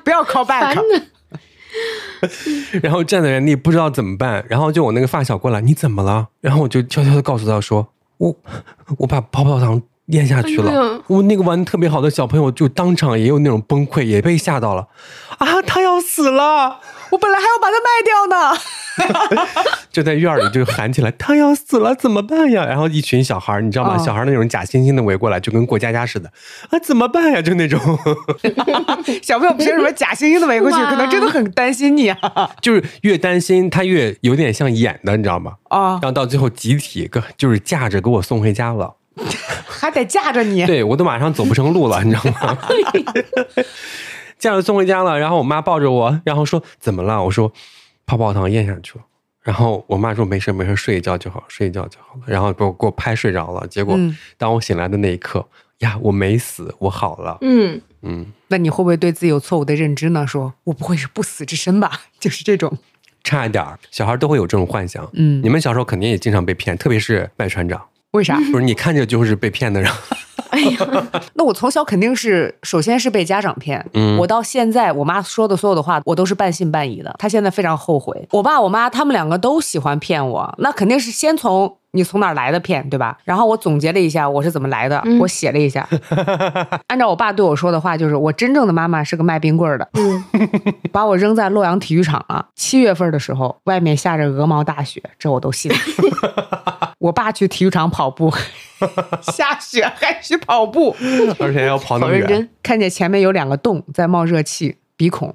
[0.06, 0.80] 不要 call back。
[2.82, 6.28] 然后站在原地不知道怎么办，然后就我那个发小过来，你怎么了？
[6.42, 8.36] 然后我就悄悄的告诉他说，我
[9.00, 10.72] 我把泡泡糖咽下去了。
[10.72, 14.88] 哎我那个玩的特别好的小朋友就当场也有那种崩溃，也被吓到了，
[15.40, 16.80] 啊，他要死了！
[17.10, 19.50] 我本来还要把它卖掉呢。
[19.92, 22.66] 就在院里就喊起来，他要死了，怎么办呀？
[22.66, 23.96] 然后一群小孩儿，你知道吗？
[23.98, 26.32] 哦小孩儿那种假惺惺的围过来，就跟过家家似的，
[26.70, 27.42] 啊，怎么办呀？
[27.42, 27.80] 就那种，
[29.24, 30.78] 小朋友凭什么假惺惺的围过去？
[30.86, 32.52] 可能真的很担心你啊！
[32.62, 35.54] 就是越担心他越有点像演的，你知道吗？
[35.70, 38.96] 啊然，后到最后集体跟就是架着给我送回家了。
[39.68, 40.66] 还得架着你。
[40.66, 42.58] 对我都马上走不成路了，你知道吗？
[44.38, 47.24] 架着送回家了，然后我妈抱着我，然后说怎么了？
[47.24, 47.52] 我说
[48.06, 49.06] 泡泡糖咽下去了。
[49.42, 52.22] 然后我妈说没事没事，睡一觉就好，睡一觉就好了。
[52.26, 53.66] 然后给我给我拍睡着了。
[53.68, 55.46] 结果嗯当我醒来的那一刻，
[55.80, 57.38] 呀，我没死，我好了。
[57.42, 60.28] 嗯，嗯，那你会不会对自己有错误的认知呢？
[60.28, 61.92] 说我不会是不死之身吧？
[62.20, 62.78] 就是这种。
[63.24, 65.10] 差一点儿，小孩都会有这种幻想。
[65.14, 68.40] 嗯你们小时候肯定也经常被骗，特别是麦船长，为啥？
[68.52, 69.92] 不是你看着就是被骗的人。
[70.50, 70.80] 哎呀，
[71.36, 77.14] 那我从小肯定是，首先是被家长骗，嗯我到现在我妈说的所有的话，我都是半信半疑的。
[77.20, 83.18] 她现在非常后悔，我爸我妈他们两个都喜欢骗我，那肯定是先从你从哪儿来的骗，对吧？
[83.24, 85.88] 然后我总结了一下我是怎么来的，嗯我写了一下，
[86.88, 90.24] 按照我爸对我说的话，就是我真正的妈妈是个卖冰棍儿的，嗯，
[90.92, 92.48] 把我扔在洛阳体育场了。
[92.56, 95.72] 七月份的时候，外面下着鹅毛大雪，这我都信。
[97.00, 98.30] 我爸去体育场跑步，
[99.24, 100.96] 下雪还去跑步，
[101.40, 102.28] 而且还要跑那么远。
[102.28, 102.50] 真。
[102.62, 105.34] 看见前面有两个洞在冒热气，鼻孔，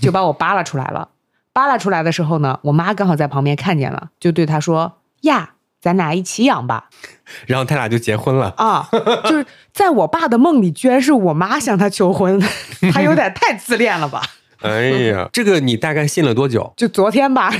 [0.00, 1.10] 就把我扒拉出来了。
[1.52, 5.50] 扒拉出来的时候呢，我妈刚好在旁边看见了，就对他说：“呀，
[5.88, 6.90] 咱俩一起养吧。
[7.46, 8.52] 然后他俩就结婚了”。
[8.58, 8.88] 啊，
[9.24, 12.38] 就是在我爸的梦里，居然是我妈向他求婚，
[12.92, 14.22] 他有点太自恋了吧？
[14.60, 16.74] 哎呀，这个你大概信了多久？
[16.76, 17.50] 就昨天吧，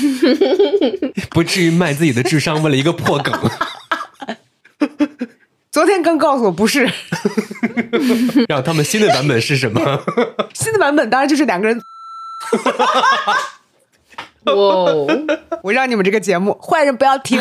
[1.30, 3.34] 不至于卖自己的智商为了一个破梗。
[5.72, 6.88] 昨天刚告诉我不是
[8.46, 9.80] 让他们新的版本是什么？
[10.54, 11.82] 新的版本，当然就是两个人。
[14.44, 15.06] 哇哦，
[15.62, 17.38] 我让你们这个节目坏人不要听，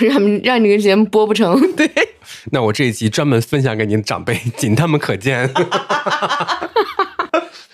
[0.00, 1.60] 让 让你个节目播不成。
[1.76, 1.90] 对，
[2.52, 5.50] 那我这一集专门分享给您的长辈，仅他们可见。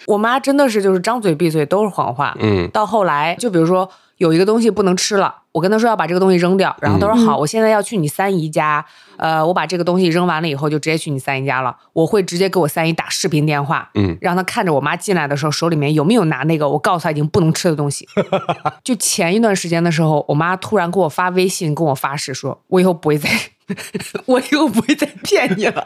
[0.07, 2.37] 我妈真的是就是张嘴闭嘴都是谎话。
[2.41, 8.85] 嗯到后来，就比如说有一个东西不能吃了，我跟他说要把这个东西扔掉，然后他说好，我现在要去你三姨家，
[9.19, 18.09] 呃，我把这个东西扔完了以后就直接去你三姨家了，我会直接给我三姨打视频电话，嗯，让她看着我妈进来的时候手里面有没有拿那个我告诉她已经不能吃的东西。
[18.83, 23.29] 就前一段时间的时候，我妈突然给我发微信，跟我发誓说，我以后不会再。
[24.27, 25.85] 我以后不会再骗你了，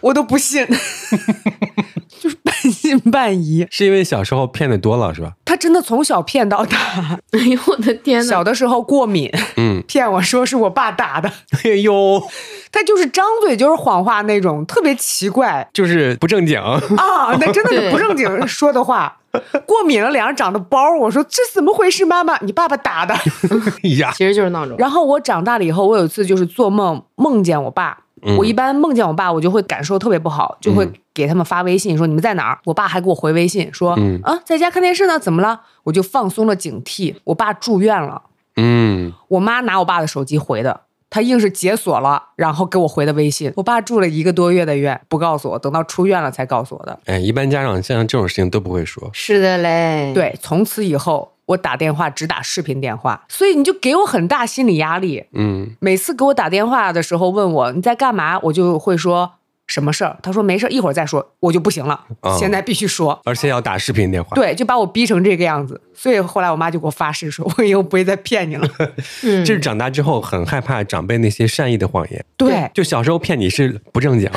[0.00, 0.64] 我都不信，
[2.20, 3.66] 就是半信半疑。
[3.70, 5.32] 是因为小时候骗的多了是吧？
[5.44, 11.30] 他真的从小骗到大，哎呦我的天呐，小的时候过敏，嗯，骗我说是我爸打的，
[11.64, 12.22] 哎呦，
[12.70, 16.58] 他就是张嘴就是谎话那种，特别奇怪就是不正经。
[16.60, 19.16] 啊，那真的是不正经说的话。
[19.66, 22.04] 过敏了，脸上长的包，我说这怎么回事？
[22.04, 23.14] 妈妈，你爸爸打的。
[23.14, 24.76] 哎 呀，其实就是闹钟。
[24.78, 27.98] 然后我长大了以后，我有一次就是做梦梦见我爸。
[28.22, 32.58] 嗯我一般梦见我爸，我就会感受特别不好，就会嗯给他们发微信说你们在哪儿。
[32.66, 35.62] 我爸还给我回微信说、嗯啊在家看电视呢，怎么了？
[35.84, 37.14] 我就放松了警惕。
[37.24, 38.20] 我爸住院了，
[38.56, 43.52] 嗯，我妈拿我爸的手机回的，他硬是解锁了，然后给我回的微信。
[43.56, 46.98] 我爸住了一个多月的院，不告诉我，等到出院了才告诉我的。
[47.06, 49.10] 哎，一般家长像这种事情都不会说。
[49.12, 55.24] 是的嘞，，对，从此以后我打电话只打视频电话，所以你就给我很大心理压力。
[55.32, 59.32] 嗯，每次给我打电话的时候问我你在干嘛，我就会说
[59.70, 60.18] 什么事儿。
[60.22, 63.18] 他说没事儿，一会儿再说，我就不行了，啊现在必须说。
[63.24, 68.68] 而且要打视频电话。，对，就把我逼成这个样子，所以后来我妈就给我发誓说，我以后不会再骗你了。
[69.22, 72.24] 嗯，这是长大之后很害怕长辈那些善意的谎言。
[72.36, 74.28] 对，就小时候骗你是不正经，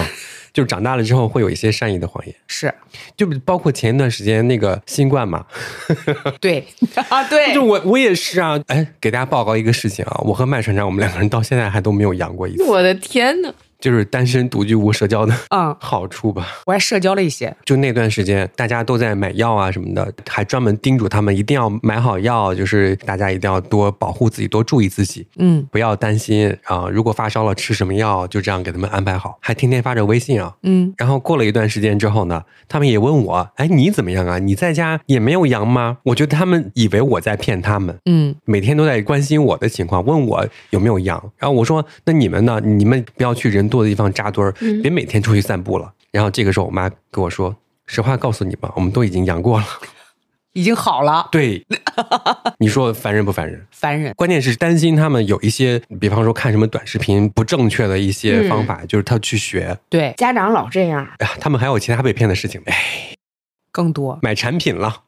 [0.53, 2.35] 就长大了之后会有一些善意的谎言。
[2.47, 2.73] 是，
[3.17, 5.45] 就包括前一段时间那个新冠嘛，
[6.39, 6.65] 对
[7.09, 8.59] 啊，对就，我我也是啊。
[8.67, 16.47] 哎，给大家报告一个事情啊，我和麦船长我们两个人到现在还都没有阳过一次，我的天呐，就是单身独居无社交的嗯，好处吧。
[16.65, 17.53] 我还社交了一些。
[17.65, 26.87] 就那段时间，大家都在买药啊什么的，还专门叮嘱他们一定要买好药，就是大家一定要多保护自己，多注意自己，嗯不要担心啊。
[26.89, 30.55] 如果发烧了吃什么药，就这样给他们安排好，还天天发着微信啊。
[30.63, 34.39] 嗯，然后过了一段时间之后呢，他们也问我，哎，你怎么样啊？
[34.39, 35.97] 你在家也没有阳吗？
[36.03, 41.21] 我觉得他们以为我在骗他们，嗯，每天都在关心我的情况，问我有没有阳。
[41.37, 42.61] 然后我说，那你们呢？
[42.63, 45.91] 你们不要去人多的地方扎堆儿，别每天出去散步了。
[46.11, 47.55] 然后这个时候，我妈跟我说，
[47.87, 49.65] 实话告诉你吧，我们都已经阳过了。
[50.53, 51.65] 已经好了，对，
[52.59, 53.65] 你说烦人不烦人？
[53.71, 54.13] 烦人。
[54.15, 59.75] 关键是担心他们有一些，比方说看什么短视频不正确的一些方法，就是他去学。
[59.89, 62.75] 对，家长老这样，哎呀，他们还有其他被骗的事情，哎，
[63.71, 64.19] 更多。
[64.21, 65.01] 买产品了。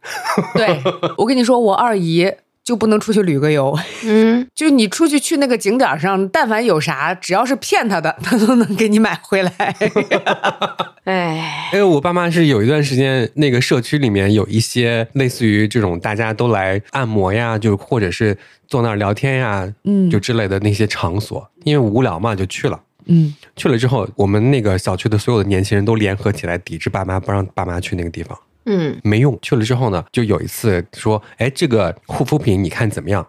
[0.55, 0.81] 对，
[1.17, 2.33] 我跟你说，我二姨
[2.65, 9.51] 就不能出去旅个游， 嗯，就你出去去那个景点上，但凡有啥，只要是骗他的， 他都能给你买回来。
[11.05, 18.35] 哎，哎，我爸妈是有一段时间，那个社区里面有一些类似于这种大家都来按摩呀，就或者是
[18.67, 22.81] 坐那儿聊天呀，嗯就之类的那些场所，因为无聊嘛，就去了。
[23.05, 28.35] 嗯，去了之后，我们那个小区的所有的年轻人都联合起来抵制爸妈，不让爸妈去那个地方。
[28.65, 33.25] 嗯，没用，去了之后呢，就有一次说，哎，这个护肤品你看怎么样？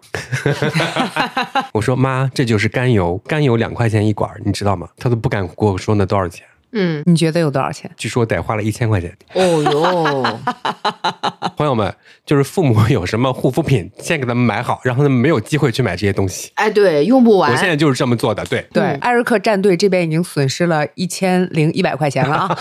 [1.73, 4.89] 我说妈，这就是甘油，甘油两块钱一管，你知道吗？
[4.97, 7.89] 他都不敢跟我说那多少钱，嗯，你觉得有多少钱？
[7.97, 9.15] 据说得花了一千块钱。
[9.33, 10.39] 哦哟，
[11.55, 11.93] 朋友们，
[12.25, 16.51] 就是父母有什么护肤品， 先给他们买好，让他们没有机会去买这些东西。
[16.55, 17.51] 哎，对，用不完。
[17.51, 18.65] 我现在就是这么做的，对。
[18.73, 22.57] 对，嗯艾瑞克战队这边已经损失了一千零一百块钱了啊！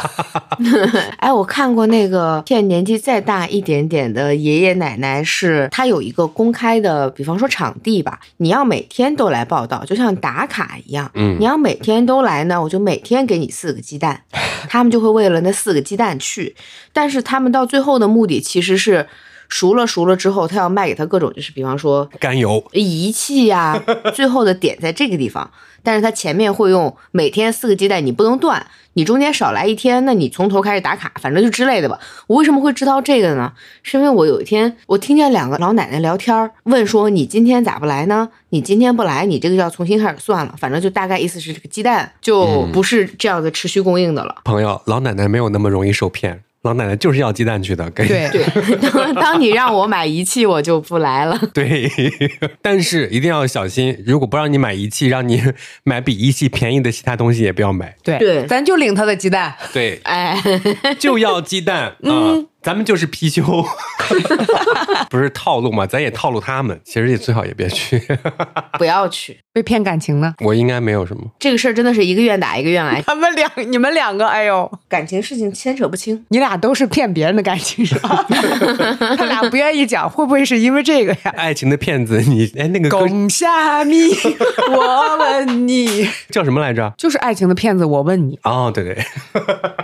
[1.18, 11.10] 哎，我看过那个骗年纪再大一点点的爷爷奶奶，是他有一个公开的，比方说场地吧，你要每天都来报道，就像打卡一样。
[11.14, 14.22] 嗯你要每天都来呢，我就每天给你四个鸡蛋，
[14.68, 16.54] 他们就会为了那四个鸡蛋去，
[16.92, 19.06] 但是他们到最后的目的其实是
[19.48, 23.80] 熟了熟了之后，他要卖给他各种就是比方说甘油，仪器呀、
[24.14, 25.50] 最后的点在这个地方，
[25.86, 31.96] 但是它前面会用每天四个鸡蛋，你不能断，你中间少来一天，那你从头开始打卡，反正就之类的吧。
[32.26, 33.52] 我为什么会知道这个呢？
[33.84, 38.28] 是因为我有一天我听见两个老奶奶聊天，问说你今天咋不来呢？
[38.48, 40.56] 你今天不来，你这个要重新开始算了。
[40.58, 44.34] 反正就大概意思是这个鸡蛋就不是这样的持续供应的了。
[44.44, 47.88] 朋友，老奶奶没有那么容易受骗，老奶奶就是要鸡蛋去的。
[47.90, 48.28] 对，
[48.92, 51.40] 当 当你让我买仪器，我就不来了。
[51.54, 51.90] 对，
[52.60, 55.42] 但是一定要小心，如果不让你买仪器，让你
[55.84, 57.94] 买比仪器便宜的其他东西也不要买。
[58.02, 59.54] 对对咱就领他的鸡蛋。
[59.72, 60.36] 对，哎，
[60.98, 62.34] 就要鸡蛋啊、
[62.66, 63.64] 咱们就是貔貅，
[65.08, 65.86] 不是套路嘛？
[65.86, 68.02] 咱也套路他们，其实也最好也别去。
[68.76, 70.34] 不要去被骗感情呢？
[70.40, 73.00] 我应该没有什么，这个事儿，真的是一个愿打一个愿挨。
[73.02, 76.26] 他们两，你们两个，哎呦，感情事情牵扯不清。
[76.30, 78.26] 你俩都是骗别人的感情是吧？
[79.16, 81.32] 他俩不愿意讲，会不会是因为这个呀？
[81.36, 84.08] 爱情的骗子，你哎那个歌拱虾米，
[84.74, 86.92] 我问你，叫什么来着？
[86.98, 87.84] 就是爱情的骗子。
[87.84, 88.98] 我问你，哦，对对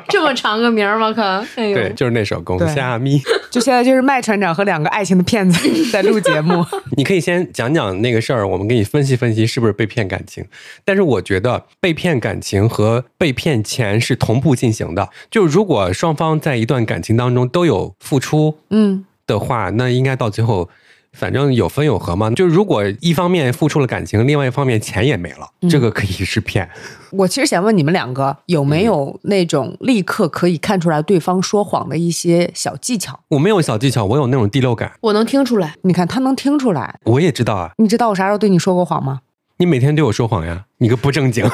[0.09, 1.13] 这么长个名儿吗？
[1.13, 1.23] 可，
[1.55, 3.19] 哎呦，对，就是那首《拱对虾米》。
[3.51, 6.65] 就现在就是麦船长和两个爱情的骗子 在录节目。
[6.97, 10.45] 你可以先讲讲那个事儿，我们给你分析分析是不是被骗感情。
[10.85, 15.11] 但是我觉得被骗感情和被骗钱是同步进行的。
[15.31, 20.71] 就如果双方在一段感情当中都有付出嗯，的话，那应该到最后。
[21.17, 26.69] 反正有分有合嘛，就如果一方面付出了感情，另外一方面钱也没了，这个可以是骗。
[27.13, 33.21] 我其实想问你们两个，有没有那种立刻可以看出来对方说谎的一些小技巧？
[33.29, 35.75] 我没有小技巧，我有那种第六感，我能听出来。
[35.83, 36.99] 你看他能听出来。
[37.05, 37.73] 我也知道啊。
[37.77, 39.21] 你知道我啥时候对你说过谎吗？
[39.59, 41.49] 你每天对我说谎呀，你个不正经，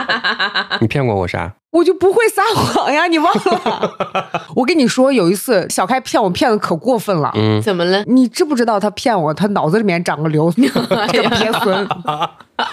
[0.80, 1.52] 你骗过我啥？
[1.70, 4.42] 我就不会撒谎呀，你忘了？
[4.54, 7.32] 我跟你说，有一次小开骗我骗的可过分了。
[7.34, 8.04] 嗯，怎么了？
[8.04, 9.32] 你知不知道他骗我？
[9.34, 10.52] 他脑子里面长个瘤，
[11.10, 11.88] 这个鳖孙，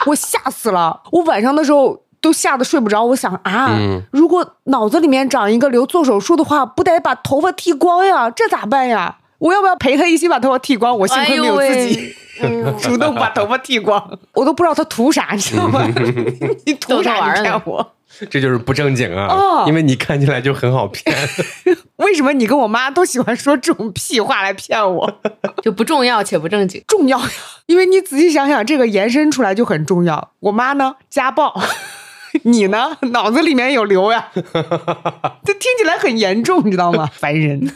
[0.05, 1.01] 我吓死了。
[1.11, 3.05] 我晚上的时候都吓得睡不着。
[3.05, 8.29] 我想啊，嗯如果脑子里面长一个瘤，做手术的话，不得把头发剃光呀？
[8.29, 9.15] 这咋办呀？
[9.39, 10.97] 我要不要陪他一起把头发剃光？
[10.97, 12.13] 我幸亏没有自己、
[12.81, 15.85] 主动把头发剃光，我都不知道他图啥，你知道吗？
[16.65, 17.13] 你图啥？
[17.15, 17.93] 你玩儿呢骗我？
[18.29, 21.15] 这就是不正经啊，哦因为你看起来就很好骗。
[21.97, 25.21] 为什么你跟我妈都喜欢说这种屁话来骗我？
[25.61, 26.83] 就不重要且不正经。
[26.87, 27.29] 重要呀，
[27.67, 30.31] 因为你仔细想想，这个延伸出来就很重要。
[30.39, 31.53] 我妈呢，家暴。
[32.43, 32.97] 你呢？
[33.11, 37.09] 脑子里面有瘤呀，这听起来很严重，你知道吗？
[37.13, 37.71] 烦人。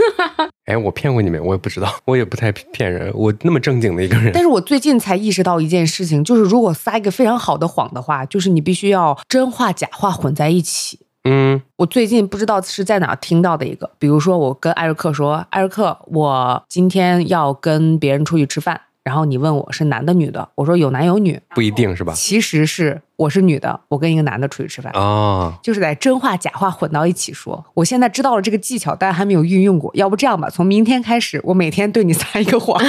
[0.65, 1.39] 哎，我骗过你没？
[1.39, 4.31] 我也不知道，我也不太骗人，我那么正经的一个人。
[4.33, 10.99] 但是我最近才意识到一件事情，就是如果撒一个非常好的谎的话，就是你必须要真话假话混在一起。
[11.25, 22.13] 嗯我最近不知道是在哪听到的一个，比如说我跟艾瑞克说，艾瑞克，我今天要跟别人出去吃饭，然后你问我是男的女的，我说有男有女，不一定是吧？
[22.13, 24.93] 其实是我是女的，我跟一个男的出去吃饭。
[24.93, 27.65] 哦，就是在真话假话混到一起说。
[27.73, 29.91] 我现在知道了这个技巧，但还没有运用过。
[29.93, 32.79] 要不这样吧，从明天开始，我每天对你撒一个谎，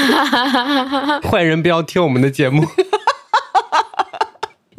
[1.23, 2.65] 坏人不要听我们的节目。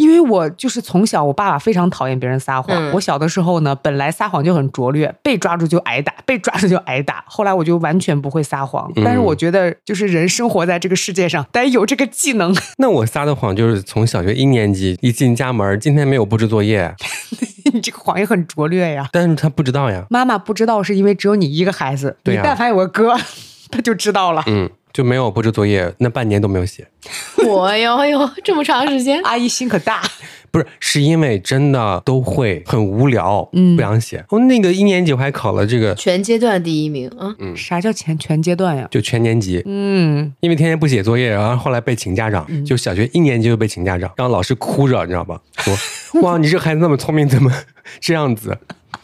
[0.06, 2.78] 因为我就是从小我爸爸非常讨厌别人撒谎。
[2.78, 7.24] 嗯我小的时候呢，本来撒谎就很拙劣，被抓住就挨打，被抓住就挨打。
[7.28, 8.92] 后来我就完全不会撒谎。
[8.96, 12.56] 嗯但是我觉得，就是人生活在这个世界上，得有这个技能。
[12.78, 16.94] 那我撒的谎就是从小学一年级一进家门，今天没有布置作业，
[17.74, 19.10] 你这个谎也很拙劣呀。
[19.12, 23.16] 但是他不知道呀，妈妈不知道是因为只有你一个孩子，你但凡有个哥，
[23.72, 24.44] 他就知道了。
[24.48, 26.88] 嗯，就没有布置作业，那半年都没有写。
[27.46, 30.02] 我哟哟，这么长时间， 阿姨心可大。
[30.52, 34.24] 不是，是因为真的都会很无聊，嗯不想写。
[34.30, 37.36] 我那个一年级我还考了这个，全阶段第一名啊！
[37.58, 38.88] 啥叫全全阶段呀？
[38.90, 45.42] 就全年级，嗯，因为天天不写作业，然后后来被请家长，就小学一年级就被请家长，然后老师哭着，你知道吧？
[45.58, 45.76] 说
[46.24, 47.52] 哇，你这孩子那么聪明，怎么
[48.00, 48.58] 这样子？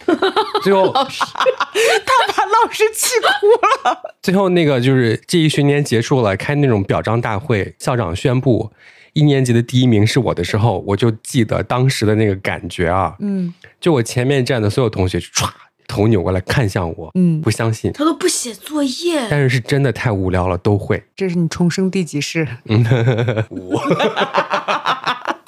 [0.63, 4.01] 最后， 他把老师气哭了。
[4.21, 8.71] 最后那个就是这一学年结束了，开那种表彰大会，校长宣布
[9.13, 15.49] 一年级的第一名是我的时候，我就记得当时的那个感觉啊，嗯，就我前面站的所有同学唰
[15.87, 21.03] 头扭过来看向我，嗯不相信，他都不写作业，但是是真的太无聊了，都会。
[21.15, 22.47] 这是你重生第几世？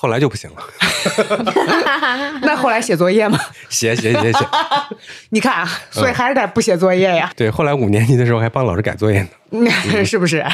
[0.04, 0.62] 后来就不行了，
[2.44, 3.40] 那后来写作业吗？
[3.70, 4.46] 写写写写。
[5.32, 9.72] 你看啊，所以还是得不写作业呀，对，后来五年级的时候还帮老师改作业呢。
[10.04, 10.46] 是不是？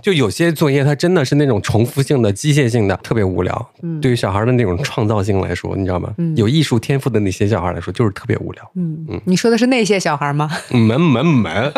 [0.00, 3.70] 就有些作业它真的是那种重复性的、机械性的，特别无聊。
[4.00, 6.14] 对于小孩的那种创造性来说，你知道吗？
[6.36, 8.70] 有艺术天赋的那些小孩来说，就是特别无聊。
[8.76, 10.48] 嗯嗯，你说的是那些小孩吗？
[10.70, 11.72] 门门门，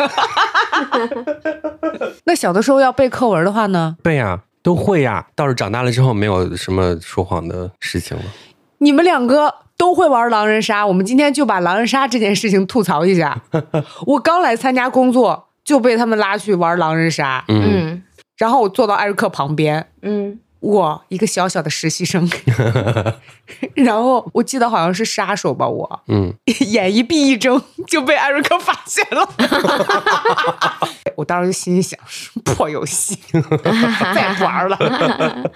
[2.25, 3.97] 那小的时候要背课文的话呢？
[4.03, 8.23] 背呀、都会呀、倒是长大了之后，没有什么说谎的事情了。
[8.79, 13.41] 你们两个都会玩狼人杀，我们今天就把狼人杀这件事情吐槽一下。
[14.07, 18.03] 我刚来参加工作，就被他们拉去玩狼人杀，嗯，嗯。
[18.37, 22.29] 然后我坐到艾瑞克旁边，嗯，我一个小小的实习生，
[23.75, 26.33] 然后我记得好像是杀手吧，我嗯，
[26.71, 29.29] 眼一闭一睁就被艾瑞克发现了。
[31.17, 31.99] 我当时就心想，
[32.55, 33.19] 破游戏，
[34.15, 35.51] 再也不玩了。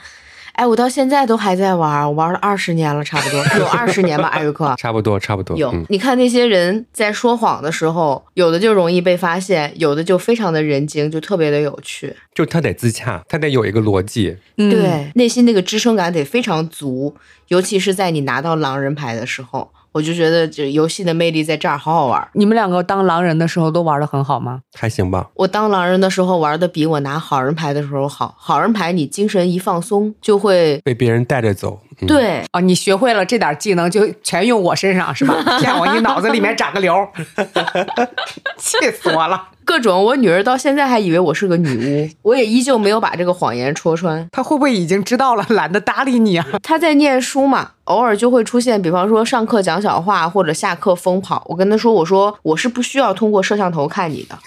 [0.57, 4.73] 哎，我到现在都还在玩，我玩了二十年了，差不多有二十年吧，艾瑞克。
[4.75, 5.55] 差不多，差不多。
[5.55, 12.15] 有嗯，，你看那些人在说谎的时候，有的就容易被发现，有的就非常的人精，就特别的有趣。
[12.33, 14.35] 就他得自洽，他得有一个逻辑。
[14.57, 17.15] 嗯，对，内心那个支撑感得非常足，
[17.49, 22.29] 尤其是在你拿到狼人牌的时候，我就觉得这游戏的魅力在这儿，好好玩。
[22.33, 24.61] 你们两个当狼人的时候都玩的很好吗？
[24.77, 31.79] 还行吧，我当狼人的时候玩的比我拿好人牌的时候好，好人牌你精神一放松就会被别人带着走。
[32.01, 32.43] 嗯、，对。
[32.53, 35.35] 哦，你学会了这点技能就全用我身上是吧？
[35.59, 37.07] 骗我你脑子里面长个瘤，
[38.57, 39.49] 气死我了！
[39.65, 44.25] 各种，我女儿到现在还以为我是个女巫，我也依旧没有把这个谎言戳穿。
[44.31, 46.45] 她会不会已经知道了，懒得搭理你啊？
[46.63, 51.43] 她在念书嘛，偶尔就会出现，比方说上课讲小话或者下课疯跑。
[51.47, 54.39] 我跟她说，我说我是不需要通过摄像头看你的，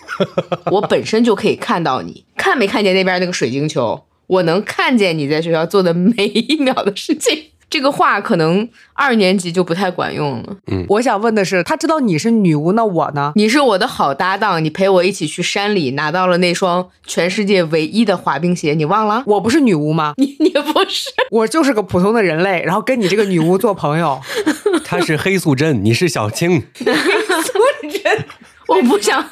[0.71, 2.25] 我本身就可以看到你。
[2.37, 4.03] 看没看见那边那个水晶球？
[4.31, 7.47] 我能看见你在学校做的每一秒的事情。
[7.71, 10.57] 这个话可能二年级就不太管用了。
[10.67, 13.33] 嗯我想问的是，他知道你是女巫，那我呢？
[13.37, 19.23] 你是我的好搭档，你陪我一起去山里拿到了那双全世界唯一的滑冰鞋，你忘了？
[19.27, 20.15] 我不是女巫吗？
[20.19, 21.11] 你你不是？
[21.31, 24.21] 我就是个普通的人类，然后跟你这个女巫做朋友。
[24.85, 26.61] 他是黑素贞，你是小青。
[26.77, 26.85] 素
[27.89, 28.25] 贞
[28.67, 29.25] 我不想。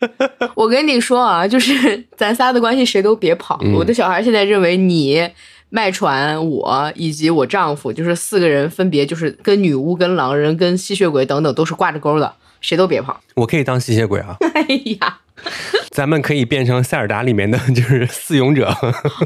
[0.54, 3.58] 我跟你说啊，就是 咱仨的关系谁都别跑。
[3.62, 5.28] 嗯我的小孩现在认为你、
[5.70, 13.20] 麦传、我以及我丈夫，就是四个人分别就是跟女巫、跟狼人、跟吸血鬼等等都是挂着钩的，谁都别跑。
[13.34, 14.66] 我可以当吸血鬼啊， 哎
[15.00, 15.18] 呀，
[15.90, 18.74] 咱们可以变成塞尔达里面的就是四勇者。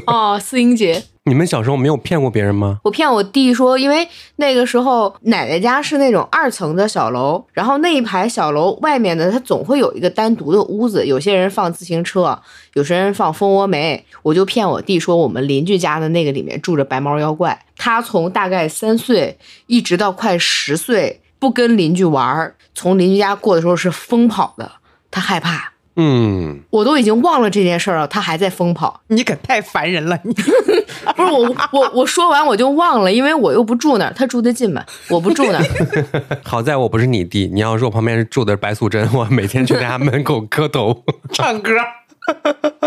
[0.07, 2.79] 哦，四英杰，你们小时候没有骗过别人吗？
[2.83, 4.07] 我骗我弟说，因为
[4.37, 12.41] 那个时候奶奶家是那种二层的小楼，然后那一排小楼外面呢，它总会有一个单独的屋子，有些人放自行车，
[12.73, 14.03] 有些人放蜂窝煤。
[14.23, 17.65] 我就骗我弟说，我们邻居家的那个里面住着白毛妖怪。
[17.77, 24.71] 他从大概三岁一直到快十岁，不跟邻居玩儿，从邻居家过的时候是疯跑的，
[25.11, 25.70] 他害怕。
[25.95, 29.01] 嗯，我都已经忘了这件事儿了，他还在疯跑。
[29.07, 30.33] 你可太烦人了，你
[31.15, 35.65] 不是我，我我说完我就忘了，因为我又不住那儿，他住得近嘛，我不住那儿。
[36.43, 37.49] 好在我不是你弟。
[37.51, 41.03] 你要是我旁边住的是白素贞，我每天去他家门口磕头。
[41.33, 41.71] 唱歌，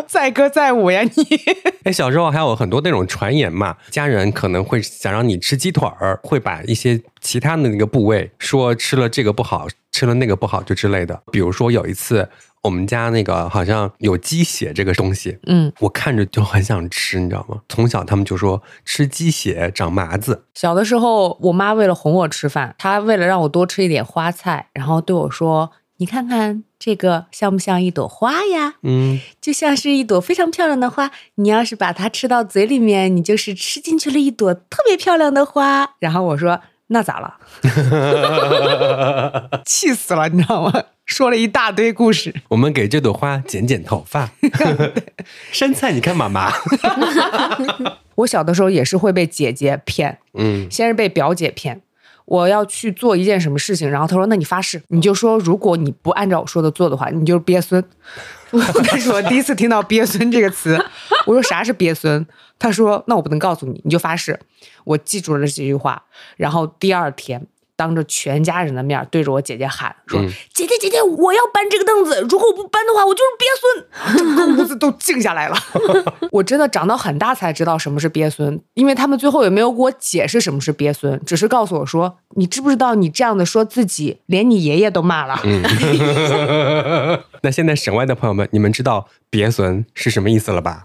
[0.06, 1.10] 载歌载舞呀你。
[1.84, 11.20] 哎，小时候还有很多那种传言嘛，家人可能会想让你吃鸡腿儿，会把一些其他的那个部位说吃了这个不好，吃了那个不好就之类的。
[11.30, 12.28] 比如说有一次，
[12.64, 17.60] 我们家那个好像有鸡血这个东西，嗯，我看着就很想吃，你知道吗？
[17.68, 28.74] 从小他们就说吃鸡血长麻子，小的时候，我妈为了哄我吃饭，她为了让我多吃一点花菜，然后对我说：“你看看这个像不像一朵花呀？
[28.82, 31.10] 嗯，就像是一朵非常漂亮的花。
[31.34, 36.58] 你要是把它吃到嘴里面，你就是吃进去了一朵特别漂亮的花。”然后我说
[36.88, 37.36] ：“那咋了？”
[39.66, 40.72] 气死了，你知道吗？
[41.06, 42.34] 说了一大堆故事。
[42.48, 44.30] 我们给这朵花剪剪头发，
[45.52, 46.52] 生菜你看妈妈，
[48.16, 51.82] 我小的时候也是会被姐姐骗，嗯，先是被表姐骗。
[52.26, 57.84] 我要去做一件什么事情，然后她说：“那你发誓，你就说如果你不按照我说的做的话，你就是鳖孙。
[58.50, 60.82] ”那是我第一次听到“鳖孙”这个词。
[61.26, 62.26] 我说：“啥是鳖孙？”
[62.58, 64.40] 她说：“那我不能告诉你，你就发誓。”
[64.84, 66.02] 我记住了这句话，
[66.38, 67.46] 然后第二天
[67.76, 73.84] 当着全家人的面对着我姐姐喊说：“嗯姐姐姐姐，我要搬这个凳子，如果我不搬的话，我就是鳖孙。”
[74.16, 75.56] 整个屋子都静下来了。
[76.30, 85.40] 我真的长到很大才知道什么是鳖孙，因为他们最后也没有给我解释什么是鳖孙，只是告诉我说：“你知不知道你这样的说自己，连你爷爷都骂了。
[85.44, 85.62] 嗯，
[87.42, 90.84] 那现在省外的朋友们，你们知道“鳖孙”是什么意思了吧？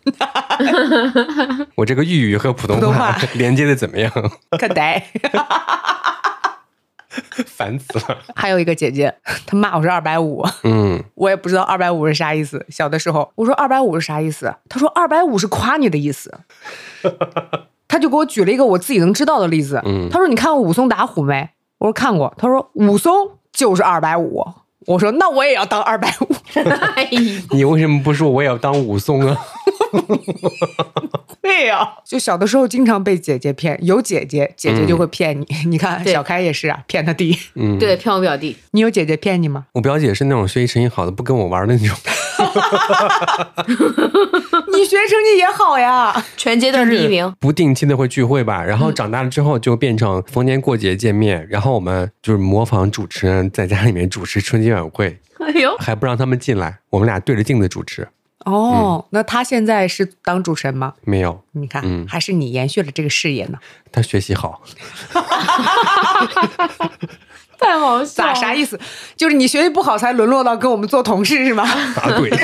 [1.75, 4.11] 我这个粤语和普通话话连接的怎么样？
[4.59, 5.05] 可呆。
[7.45, 8.17] 烦死了。
[8.35, 9.13] 还有一个姐姐，
[9.45, 12.65] 她骂我是二百五，嗯，我也不知道二百五是啥意思。
[12.69, 14.53] 小的时候，我说二百五是啥意思？
[14.69, 16.33] 她说二百五是夸你的意思。
[17.87, 19.81] 她就给我举了一个我自己能知道的例子。
[19.85, 21.49] 嗯她说：“你看过武松打虎没？”
[21.79, 23.13] 我说：“看过。”她说：“武松
[23.51, 24.45] 就是二百五。”
[24.87, 26.27] 我说：“那我也要当二百五。
[26.95, 27.09] 哎，
[27.51, 29.37] 你为什么不说我也要当武松啊？”
[31.41, 35.45] 对呀、就小的时候经常被姐姐骗，有姐姐，姐姐就会骗你。
[35.67, 37.37] 你看小开也是啊，骗他弟。
[37.55, 39.65] 嗯，对，骗我表弟，你有姐姐骗你吗？
[39.73, 41.97] 我表姐是那种学习成绩好的，不跟我玩的那种。
[44.71, 46.23] 你学习成绩也好呀。
[46.37, 47.33] 全阶段第一名。
[47.39, 58.07] 不定期的会聚会吧，然嗯后长大了之后就变成逢年过节见面，然后我们就是模仿主持人在家里面主持春节晚会，哎呦，还不让他们进来，我们俩对着镜子主持，
[58.51, 60.93] 哦，那他现在是当主持人吗？
[61.01, 63.59] 没有，你看，嗯还是你延续了这个事业呢。
[63.91, 64.61] 他学习好，
[67.59, 68.79] 太好笑咋啥意思？
[69.15, 71.67] 就是你学习不好才沦落到跟我们做同事是吗？
[71.95, 72.29] 答对。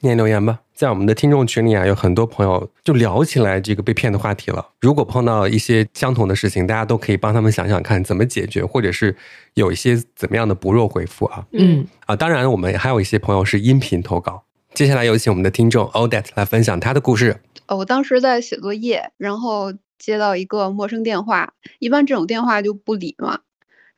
[0.00, 4.66] 念留言吧，在我们的听众群里啊，有很多朋友就聊起来这个被骗的话题了。
[4.80, 9.14] 如果碰到一些相同的事情，大家都可以帮他们想想看怎么解决，或者是
[9.54, 11.46] 有一些怎么样的不弱回复啊。
[11.52, 14.42] 嗯，啊，当然我们还有一些朋友是音频投稿。
[14.72, 17.40] 接下来有请我们的听众 Odette 来分享他的故事。
[17.66, 23.40] 呃，我当时在写作业，然后接到一个陌生电话，一般这种电话就不理嘛。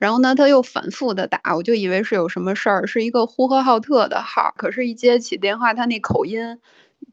[0.03, 4.53] 然后呢，他又反复的打，我就以为是有什么事儿，是一个呼和浩特的号。
[4.57, 6.59] 可是，一接起电话，他那口音，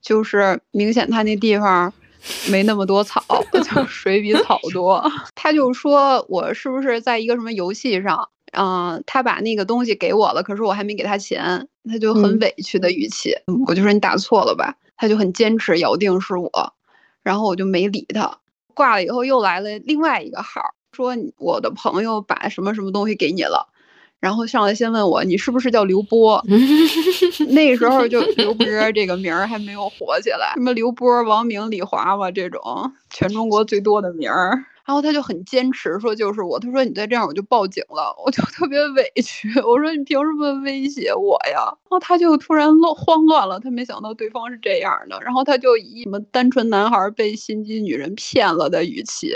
[0.01, 1.93] 就是明显他那地方
[2.49, 3.23] 没那么多草，
[3.53, 5.07] 就 水比草多。
[5.35, 13.35] 他就说我是不是在一个什么游戏上，嗯、他把那个东西给我了，可是我还没给他钱，他就很嗯委屈的语气。
[13.67, 16.73] 我就说你打错了吧，他就很坚持，咬定是我，
[17.21, 18.39] 然后我就没理他。
[18.73, 20.61] 挂了以后又来了另外一个号，
[20.91, 23.69] 说我的朋友把什么什么东西给你了，
[24.19, 26.43] 然后上来先问我你是不是叫刘波，
[27.49, 34.65] 那时候就刘波这个名儿还没有火起来，什么刘波、王明、李华嘛这种全中国最多的名儿。
[34.85, 41.65] 然后他就很坚持说就是我，他说你再这样我就报警了，我就特别委屈，我说你凭什么威胁我呀？
[41.67, 49.35] 然后他就突然乱慌乱了，他没想到对方是这样的，然后他就以什么单纯男孩被心机女人骗了的语气，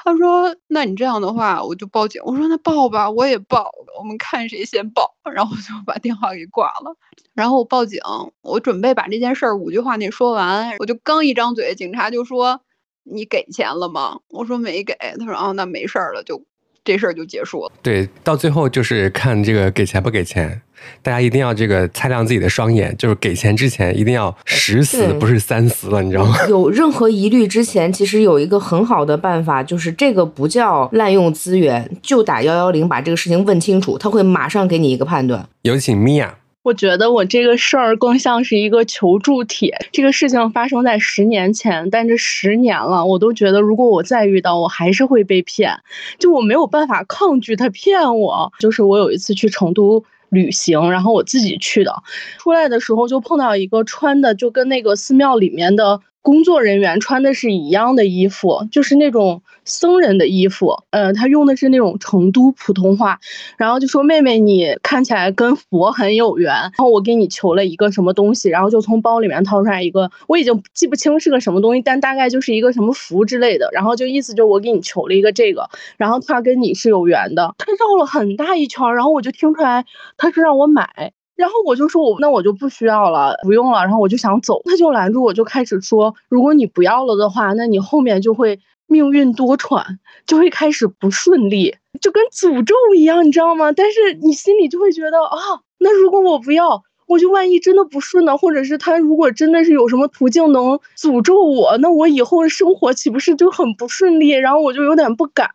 [0.00, 6.96] 他说：“那你这样的话，我就报警。”我说：“那报吧，我也报，我们看谁先报。”然后就把电话给挂了。
[7.34, 8.00] 然后我报警，
[8.42, 12.60] 我准备把这件事儿五句话那说完，我就刚一张嘴，警察就说
[13.02, 16.44] ：“你给钱了吗？”我说：“没给。”他说：“哦，那没事儿了，就
[16.88, 20.60] 这事儿就结束了。”对，到最后就是看这个给钱不给钱，
[21.02, 26.34] 大家一定要这个擦亮自己的双眼，就是给钱之前一定要十死不是三死了，你知道吗？
[26.48, 35.46] 有任何疑虑之前，其实有一个很好的办法，就是这个不叫滥用资源，就打幺幺零把这个事情问清楚，他会马上给你一个判断。
[35.62, 36.34] 有请米娅。
[36.62, 39.76] 我觉得我这个事儿更像是一个求助帖。
[39.92, 45.78] 这个事情发生在十年前，但这十年了，我都觉得如果我再遇到，我还是会被骗。
[46.18, 48.52] 就我没有办法抗拒他骗我。
[48.58, 50.04] 就是我有一次去成都。
[50.30, 52.02] 旅行，然后我自己去的，
[52.38, 60.82] 出来的时候就碰到一个穿的就跟那个寺庙里面的工作人员穿的是一样的衣服，就是那种僧人的衣服。
[60.90, 63.20] 呃，他用的是那种成都普通话，
[63.56, 73.68] 然后就说：“妹妹，你看起来跟佛很有缘。”然后我给你求了一个什么东西，然后就从包里面掏出来一个，我已经记不清是个什么东西，但大概就是一个什么符之类的。
[73.72, 77.54] 然后就意思就是我给你求了一个这个，然后他跟你是有缘的。
[77.58, 79.84] 他绕了很大一圈，然后我就听出来
[80.16, 81.12] 他是让我买。
[81.36, 83.82] 然后我就说我那我就不需要了，不用了。
[83.82, 88.58] 然后我就想走，他就拦住我，就开始说，如果你不要了的话，那你后面就会
[88.88, 89.84] 命运多舛，
[90.26, 93.70] 就会开始不顺利，就跟诅咒一样，你知道吗？
[93.70, 104.30] 但是你心里就会觉得啊，那如果我不要，我就万一真的不顺呢，或者是他如果真的是有什么途径能诅咒我，那我以后的生活岂不是就很不顺利？
[104.30, 105.48] 然后我就有点不敢。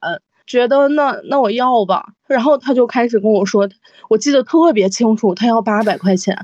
[0.46, 3.70] 觉得那那我要吧，然后他就开始跟我说，
[4.10, 6.38] 我记得特别清楚，他要八百块钱，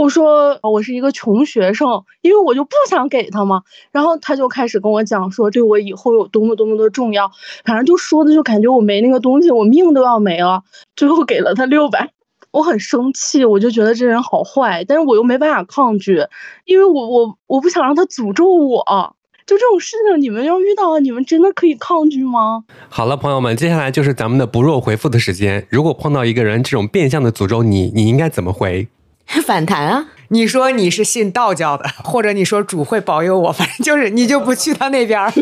[0.00, 3.60] 我说我是一个穷学生，因为我就不想给他嘛。
[3.92, 7.30] 然后他就开始跟我讲说对我以后有多么多么的重要，
[7.66, 10.62] 反正就说的就感觉我没那个东西，我命都要没了。
[10.96, 12.12] 最后给了他六百，
[12.50, 16.24] 我很生气，我就觉得这人好坏，但是我又没办法抗拒，
[16.64, 19.14] 因为我我我不想让他诅咒我。
[19.46, 22.64] 就这种事情，你们要遇到了，你们真的可以抗拒吗？
[22.88, 25.66] 好了，朋友们，接下来就是咱们的不弱回复的时间。
[25.68, 28.88] 如果碰到一个人这种变相的诅咒你，你应该怎么回？
[29.46, 30.06] 反弹啊！
[30.28, 35.32] 你说你是信道教的， 或者你说主会保佑我， 反正就是你就不去他那边儿。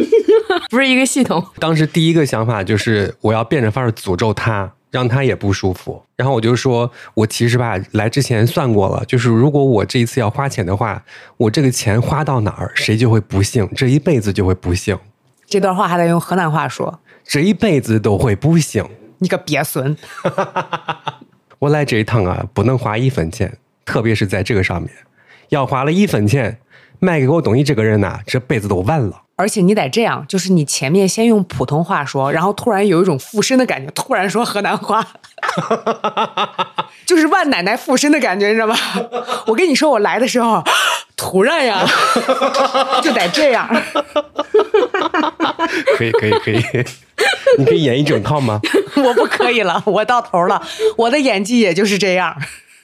[0.71, 1.45] 不是一个系统。
[1.59, 6.03] 当时第一个想法就是我要变着法儿诅咒他，让他也不舒服。
[6.17, 11.03] 然后我就说，我其实吧来之前算过了，就是如果我这一次要花钱的话，
[11.37, 14.99] 我这个钱花到哪儿，谁就会不幸，这一辈子就会不幸，
[15.47, 18.85] 这段话还得用河南话说，这一辈子都会不幸。
[19.19, 19.97] 你个鳖孙！
[21.59, 23.59] 我来这一趟啊，不能花一分钱，
[23.89, 24.91] 特别是在这个上面，
[25.49, 26.59] 要花了一分钱
[26.99, 29.23] 卖给我东西这个人呐、这辈子都完了。
[29.37, 35.07] 而且你得这样，就是你前面先用普通话说，然后突然有一种附身的感觉，突然说河南话，
[37.07, 38.77] 就是万奶奶附身的感觉，你知道吗？
[39.47, 40.63] 我跟你说，我来的时候，
[41.17, 41.87] 突然呀，
[43.03, 43.67] 就得这样。
[45.97, 46.61] 可以，可以，可以，
[47.59, 48.61] 你可以演一整套吗？
[48.97, 50.61] 我不可以了，我到头了，
[50.97, 52.37] 我的演技也就是这样。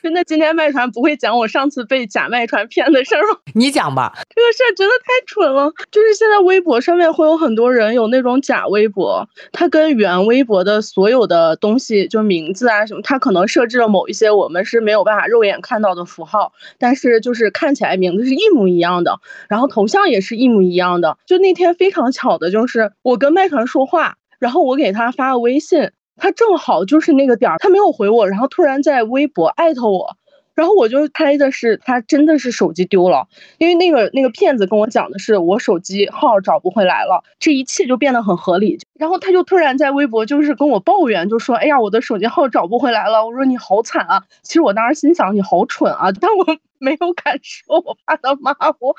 [0.04, 3.38] 真的，今天卖传不会讲我上次被假卖传骗的事儿吗？
[3.56, 5.72] 你讲吧，这个事儿真的太蠢了。
[5.90, 21.16] 就是现在微博上面会有很多人有那种假微博，他跟原微博的所有的东西，就名字啊什么，他可能设置了某一些我们是没有办法肉眼看到的符号，但是就是看起来名字是一模一样的，然后头像也是一模一样的。
[21.24, 25.92] 就那天非常巧的就是我跟卖传说话，然后我给他发了微信。
[26.16, 30.16] 他正好就是那个点儿，他没有回我，然后突然在微博艾特我，
[30.54, 33.26] 然后我就猜的是他真的是手机丢了，
[33.58, 38.78] 因为那个那个骗子跟我讲的是我手机号找不回来了，这一切就变得很合理。
[38.98, 48.94] 然后他就突然在微博就是跟我抱怨，就说：“哎呀，我的手机号找不回来了。”我说：“你好惨啊！”其实我当时心想你好蠢啊，但我 没有敢说，我怕他骂我。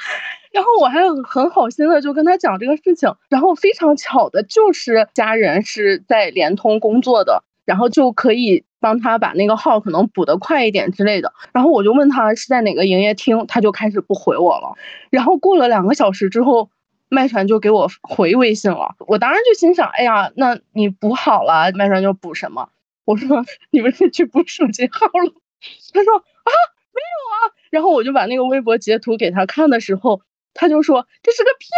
[0.51, 11.33] 然后我还很很好心的就跟他讲这个事情，然后非常巧的就是家人是在联通工作的，然后就可以帮他把那个号可能补得快一点之类的。
[11.51, 14.75] 然后我就问他是在哪个营业厅，他就开始不回我了。
[15.09, 16.69] 然后过了两个小时之后，
[17.09, 18.93] 麦传就给我回微信了。
[19.07, 22.69] 我当时就心想，哎呀，那你补好了，麦传就补什么？
[23.05, 25.33] 我说你们是去补手机号了？
[25.91, 26.51] 他说啊，
[26.93, 27.49] 没有啊。
[27.71, 30.21] 然后我就把那个微博截图给他看的时候。
[30.57, 31.69] 他就说这是个骗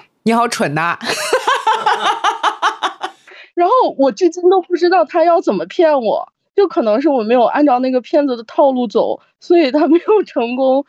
[0.24, 0.98] 你好蠢呐！
[3.54, 10.84] 然后我至今都不知道他要怎么骗我，就可能是我没有按照那个骗子的套路走，所以他没有成功。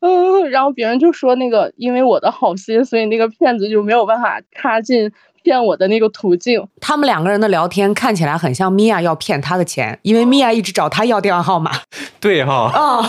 [0.00, 5.12] 嗯，然后别人就说那个因为我的好心，所以那个骗子就没有办法插进
[5.42, 6.66] 骗我的那个途径。
[6.80, 11.72] 他们两个人的聊天看起来很像米娅要骗他的钱，因为米娅一直找他要电话号码。
[12.20, 13.02] 对哈，啊、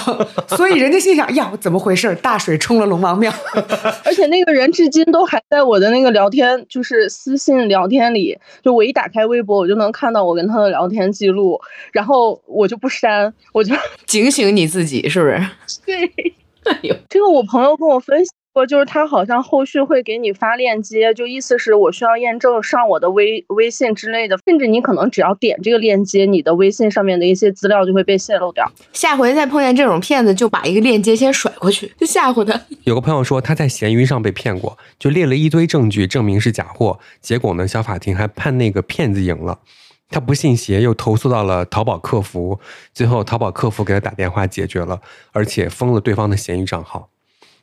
[0.48, 2.16] 所以人家心想呀，怎么回事？
[2.16, 3.32] 大水冲了龙王庙。
[4.06, 11.60] 而且那个人至今都还在我的那个聊天，就是私信聊天里，就我一打开微博，我就能看到我跟他的聊天记录，
[11.92, 13.76] 然后我就不删，我就
[14.06, 15.46] 警醒你自己，是不是？
[15.86, 16.12] 对。
[16.64, 28.70] 哎呦，这个我朋友跟我分析过，就是他好像后续会给你发链接，就意思是我需要验证上我的微微信之类的，甚至你可能只要点这个链接，你的微信上面的一些资料就会被泄露掉。
[28.94, 32.60] 下回再碰见这种骗子，就把一个链接先甩过去，就吓唬他。
[32.84, 39.60] 有个朋友说他在闲鱼上被骗过，就列了一堆证据证明是假货，结果呢，小法庭还判那个骗子赢了。
[40.10, 42.60] 他不信邪，又投诉到了淘宝客服，
[42.94, 45.00] 最后淘宝客服给他打电话解决了，
[45.32, 47.08] 而且封了对方的闲鱼账号。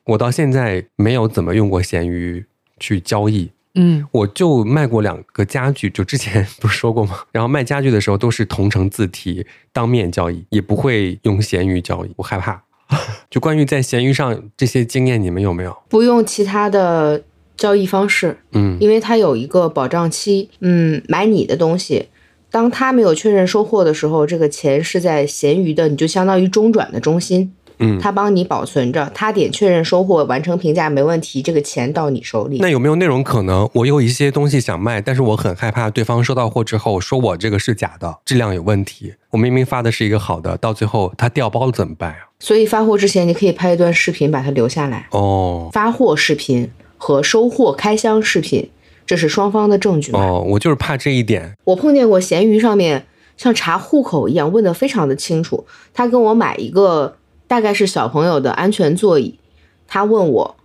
[0.08, 2.44] 我到现在没有怎么用过闲鱼
[2.80, 7.18] 去交易，嗯，我就卖过两个家具，就之前 不是说过吗？
[7.30, 12.62] 然后卖家具的时候都是同城自提当面交易，也不会用闲鱼交易，我害怕。
[13.28, 15.76] 就关于在闲鱼上这些经验，你们有没有？
[15.90, 17.22] 不用其他的
[17.54, 20.48] 交易方式，嗯，因为它有一个保障期。
[20.60, 22.08] 嗯，买你的东西，
[22.50, 32.58] 当他没有确认收货的时候，这个钱是在闲鱼的，你就相当于中转的中心，嗯，他帮你保存着，他点确认收货，完成评价没问题，这个钱到你手里。
[32.60, 39.14] 那有没有那种可能，我有一些东西想卖，但是我很害怕对方收到货之后说我这个是假的，质量有问题。
[39.30, 42.18] 我明明发的是一个好的，到最后他掉包了怎么办呀？
[42.40, 48.70] 所以发货之前，你可以拍一段视频把它留下来，哦发货视频和收货开箱视频，
[49.06, 50.20] 这是双方的证据嘛。
[50.20, 51.54] 哦，我就是怕这一点。
[51.64, 53.06] 我碰见过闲鱼上面
[53.36, 57.16] 像查户口一样问的非常的清楚，他跟我买一个
[57.48, 59.40] 大概是小朋友的安全座椅。
[59.88, 60.56] 他问我，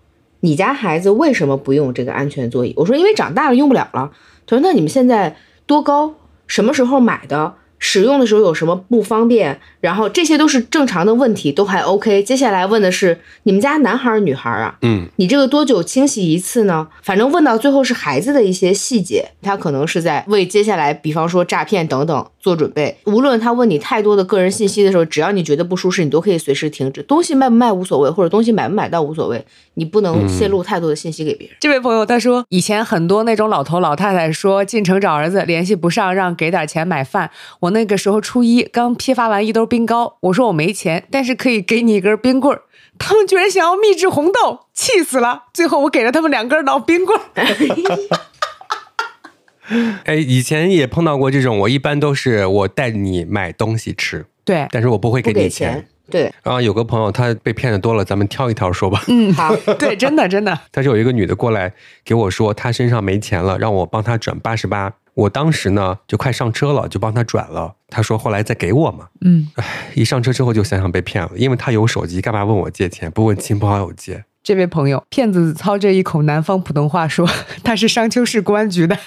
[0.41, 2.73] 你家孩子为什么不用这个安全座椅？
[2.77, 4.11] 我说因为长大了用不了了。
[4.45, 6.13] 他说那你们现在多高？
[6.45, 7.55] 什么时候买的？
[7.85, 9.59] 使用的时候有什么不方便？
[9.81, 12.23] 然后这些都是正常的问题，都还 OK。
[12.23, 14.77] 接下来问的是你们家男孩儿女孩儿啊？
[14.83, 16.87] 嗯，你这个多久清洗一次呢？
[17.03, 22.97] 反正问到最后是孩子的一些细节，他可能是在为接下来，比方说诈骗等等做准备。
[23.03, 27.03] 无论他问你太多的个人信息的时候，只要你觉得不舒适，你都可以随时停止。
[27.03, 31.57] 东西卖不卖无所谓，或者东西买不买到无所谓，你不能泄露太多的信息给别人。
[31.59, 37.29] 这位朋友他说，以前很多那种老头老太太说进城找儿子联系不上，让给点钱买饭。
[37.59, 42.61] 我那个时候初一，刚批发完一兜冰糕，我说我没钱，但是可以给你一根冰棍儿。
[42.97, 45.45] 他们居然想要秘制红豆，气死了！
[45.53, 47.23] 最后我给了他们两根老冰棍儿。
[50.05, 55.87] 哎，以前也碰到过这种，我一般都是我带你买东西吃，对，但是我不会给你钱。
[56.03, 59.03] 钱，对，然后有个朋友他被骗的多了，咱们挑一挑说吧。
[59.07, 61.73] 嗯，好， 对，真的真的，但是有一个女的过来
[62.03, 64.93] 给我说，她身上没钱了，让我帮她转八十八。
[65.15, 67.75] 我当时呢就快上车了，就帮她转了。
[67.87, 69.07] 她说后来再给我嘛。
[69.21, 69.47] 嗯，
[69.93, 73.11] 一上车之后就想想被骗了，因为她有手机，干嘛问我借钱？
[73.11, 74.23] 不问亲朋好友借？
[74.43, 77.25] 这位朋友，骗子操着一口南方普通话说
[77.63, 78.97] 他是商丘市公安局的，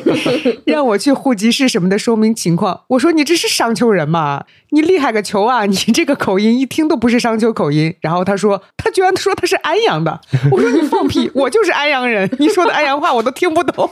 [0.66, 2.82] 让我去户籍市什么的说明情况。
[2.88, 4.44] 我说你这是商丘人吗？
[4.70, 5.64] 你厉害个球啊！
[5.66, 7.94] 你这个口音一听都不是商丘口音。
[8.02, 10.20] 然后他说他居然说他是安阳的，
[10.50, 13.88] 我说你放屁， 我就是安阳人，你说的安阳话我都听不懂。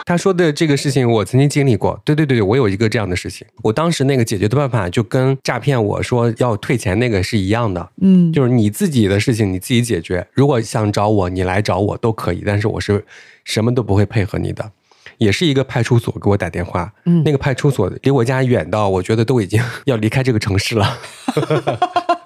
[0.06, 3.46] 他说的这个事情我曾经经历过，对对对，我有一个这样的事情。
[3.62, 10.26] 我当时那个解决的办法就跟诈骗我说要退钱那个是一样的，嗯，就是你自己的事情你自己解决。
[10.32, 13.04] 如果想找我，你来找我都可以，但是我是
[13.44, 14.72] 什么都不会配合你的。
[15.18, 20.98] 也是一个派出所给我打电话，嗯那个派出所离我家远到我觉得都已经 要离开这个城市了。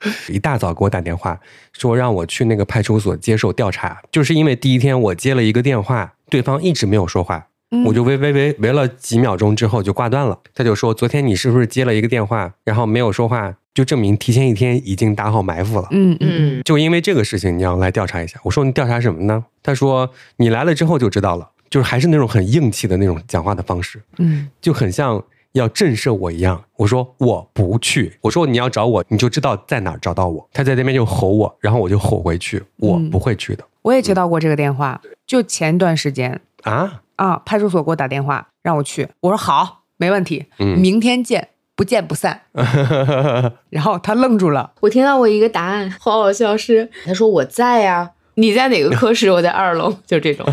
[0.28, 1.38] 一大早给我打电话，
[1.72, 10.38] 说让我去那个派出所接受调查，就是因为第一天我接了一个电话，对方一直没有说话，嗯我就喂喂喂喂了几秒钟之后就挂断了。
[10.54, 15.88] 他就说昨天你是不是接了一个电话，然后没有说话，就证明提前一天已经打好埋伏了。
[15.90, 18.38] 嗯嗯嗯，就因为这个事情，你要来调查一下。
[18.44, 19.44] 我说你调查什么呢？
[19.62, 25.22] 他说你来了之后就知道了，就是还是那种很硬气的那种讲话的方式，嗯就很像
[25.58, 26.64] 要震慑我一样。
[26.76, 30.48] 我说我不去，我说你要找我，你就知道在哪儿找到我。
[30.52, 36.40] 他在那边就吼我，然后我就吼回去，我嗯不会去的、我也接到过这个电话，就前段时间。
[36.62, 37.02] 啊。
[37.16, 40.78] 啊，派出所给我打电话让我去，我说好，没问题，嗯。
[40.78, 42.42] 明天见，不见不散。
[43.70, 49.30] 然后他愣住了，我听到我一个答案，好好笑是，他说我在呀、你在哪个科室？
[49.30, 50.46] 我在二楼， 就这种，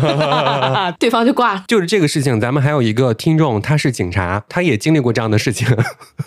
[0.98, 5.68] 对方就挂了就是这个事情，咱们还有一个听众，他是警察，他也经历过这样的事情。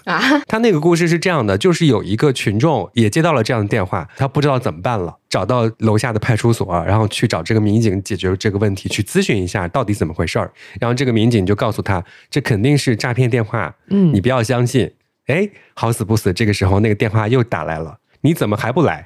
[0.06, 10.52] 啊， 他那个故事是这样的，就是有一个群众也接到了这样的电话，他不知道怎么办了，找到楼下的派出所，然后去找这个民警解决这个问题，去咨询一下到底怎么回事儿。
[10.80, 14.92] 然后这个民警就告诉他，这肯定是诈骗电话，嗯你不要相信。
[15.28, 17.98] 哎，好死不死，这个时候那个电话又打来了。
[18.22, 19.06] 你怎么还不来？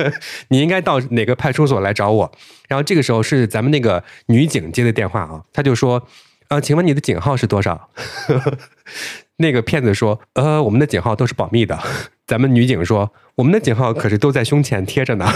[0.48, 2.32] 你应该到哪个派出所来找我。
[2.68, 6.06] 然后这个时候是咱们那个女警接的电话啊，她就说
[6.48, 7.90] ：“呃，请问你的警号是多少？”
[9.38, 11.78] 那个骗子说：“呃，我们的警号都是保密的。
[12.26, 15.26] ”咱们女警说：“我们的警号可是都在胸前贴着呢，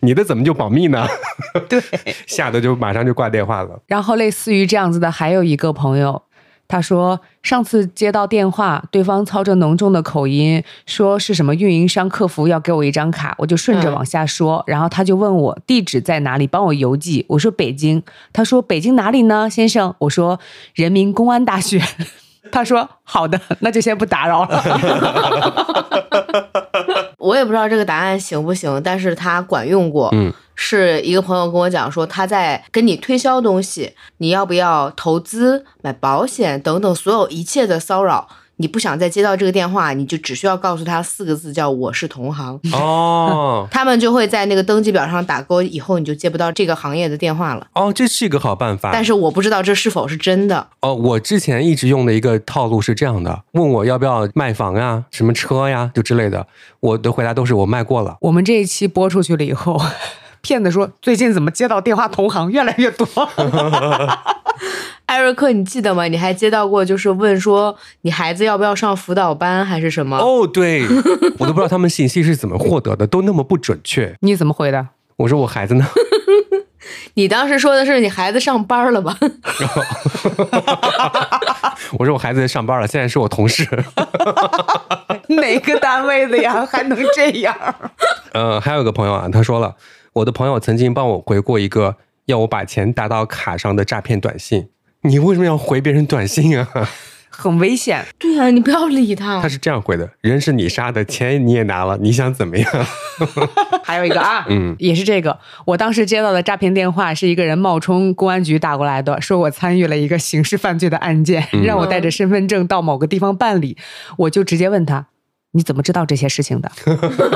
[0.00, 1.06] 你的怎么就保密呢？”
[1.68, 1.82] 对。
[2.26, 3.82] 吓得就马上就挂电话了。
[3.88, 6.22] 然后类似于这样子的，还有一个朋友，
[6.70, 17.26] 他说上次接到电话，对方操着浓重的口音，说是什么运营商客服要给我一张卡，我就顺着嗯往下说，然后他就问我地址在哪里，帮我邮寄。
[17.28, 18.00] 我说北京，
[18.32, 19.92] 他说北京哪里呢，先生？
[19.98, 20.38] 我说
[20.74, 21.82] 人民公安大学。
[22.52, 24.62] 他说好的，那就先不打扰了。
[27.20, 30.08] 我也不知道这个答案行不行，但是他管用过。
[30.12, 38.26] 嗯，是一个朋友跟我讲说，他在跟你推销东西，你要不要投资、买保险等等，所有一切的骚扰，
[38.60, 47.66] 你不想再接到这个电话，你就只需要告诉他四个字，叫“我是同行”，哦 他们就会在那个登记表上打勾，以后你就接不到这个行业的电话了。
[47.72, 48.90] 哦，这是一个好办法。
[48.92, 50.68] 但是我不知道这是否是真的。
[50.80, 56.46] 哦，我之前一直用的一个套路是这样的：问我要不要卖房呀、什么车呀，就之类的，
[56.80, 58.18] 我的回答都是我卖过了。
[58.20, 59.80] 我们这一期播出去了以后，
[60.42, 63.08] 骗子说最近怎么接到电话同行越来越多。
[65.10, 66.04] 艾瑞克，你记得吗？
[66.04, 70.16] 你还接到过就是问说你孩子要不要上辅导班还是什么？
[70.16, 70.86] 哦，对，
[71.36, 74.14] 我都不知道他们信息是怎么获得的，都那么不准确。
[74.20, 74.86] 你怎么回的？
[75.16, 75.84] 我说我孩子呢？
[77.14, 79.18] 你当时说的是你孩子上班了吧？
[81.98, 83.66] 我说我孩子上班了，现在是我同事。
[85.26, 86.64] 哪个单位的呀？
[86.70, 87.52] 还能这样？
[88.32, 89.74] 呃，还有个朋友啊，他说了，
[90.12, 91.96] 我的朋友曾经帮我回过一个
[92.26, 94.68] 要我把钱打到卡上的诈骗短信。
[95.02, 96.68] 你为什么要回别人短信啊？
[97.32, 98.04] 很危险。
[98.18, 99.48] 对啊、你不要理他他。
[99.48, 102.86] 是这样回的：人是你杀的，钱你也拿了，你想怎么样？
[103.82, 105.38] 还有一个啊， 嗯也是这个。
[105.64, 113.78] 我当时接到的诈骗电话是一个人冒充公安局打过来的，说我参与了一个刑事犯罪的案件，嗯让我带着身份证到某个地方办理。
[114.18, 115.06] 我就直接问他
[115.52, 116.70] ：“你怎么知道这些事情的？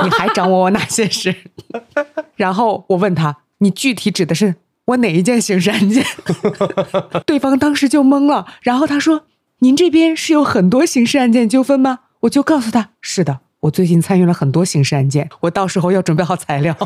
[0.03, 1.33] 你还掌握我哪些事？”
[2.35, 4.55] 然后我问他：“你具体指的是
[4.85, 6.05] 我哪一件刑事案件？”
[7.25, 9.23] 对方当时就懵了，然后他说
[9.59, 16.75] ：“您这边是有很多刑事案件纠纷吗？”我就告诉他：“是的。”我最近参与了很多刑事案件，我到时候要准备好材料。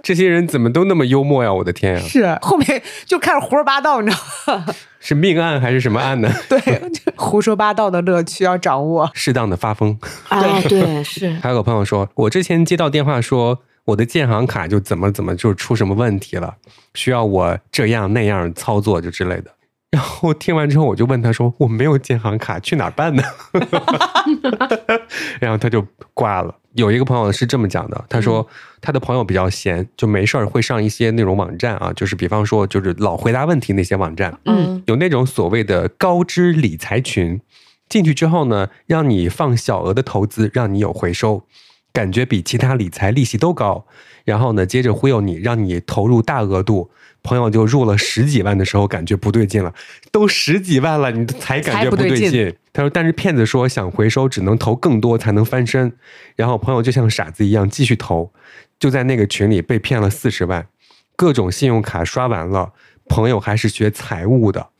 [0.00, 1.52] 这些人怎么都那么幽默呀？
[1.52, 2.00] 我的天呀！
[2.06, 4.16] 是后面就开始胡说八道，你知
[4.46, 4.66] 道吗？
[5.00, 6.30] 是命案还是什么案呢？
[6.48, 6.60] 对，
[7.16, 9.10] 胡说八道的乐趣要掌握。
[9.12, 9.98] 适当的发疯。
[10.28, 16.56] 啊，对，是还有个朋友说，我之前接到电话说我的建行卡就怎么怎么就出什么问题了，
[16.94, 19.50] 需要我这样那样操作就之类的。
[19.90, 23.22] 然后听完之后，我就问他说：“我没有建行卡，去哪儿办呢？”
[25.38, 26.52] 然后他就挂了。
[26.72, 28.44] 有一个朋友是这么讲的，他说
[28.80, 37.40] 他的朋友比较闲，就没事儿会上一些那种网站啊，就是比方说就是老回答问题那些网站，嗯有那种所谓的高知理财群，
[37.88, 41.44] 进去之后呢，让你放小额的投资，让你有回收，
[41.94, 43.86] 感觉比其他理财利息都高。
[44.24, 46.90] 然后呢，接着忽悠你，让你投入大额度，
[47.22, 49.72] 朋友就入了十几万的时候，感觉不对劲了，
[50.10, 52.54] 都十几万了，你才感觉不对劲。
[52.72, 55.92] 他说，但是骗子说想回收，只能投更多才能翻身。
[56.36, 58.32] 然后朋友就像傻子一样继续投，
[58.78, 60.66] 就在那个群里被骗了四十万，
[61.14, 62.72] 各种信用卡刷完了，
[63.06, 64.70] 朋友还是学财务的，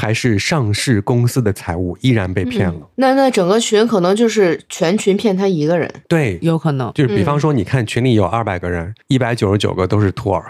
[0.00, 2.88] 还是上市公司的财务，依然被骗了。
[2.94, 5.92] 那那整个群可能就是全群骗他一个人。
[6.08, 10.46] 对，有可能，就是比方说，你看群里有二百个人，一百九十九个都是托儿，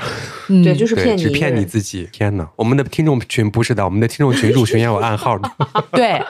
[0.48, 1.64] 嗯对，就是，骗你只骗你。
[1.64, 2.08] 自己。
[2.12, 5.50] 天哪，我们的听众群不是的，我们的听众群入群要有暗号的。
[5.92, 6.20] 对，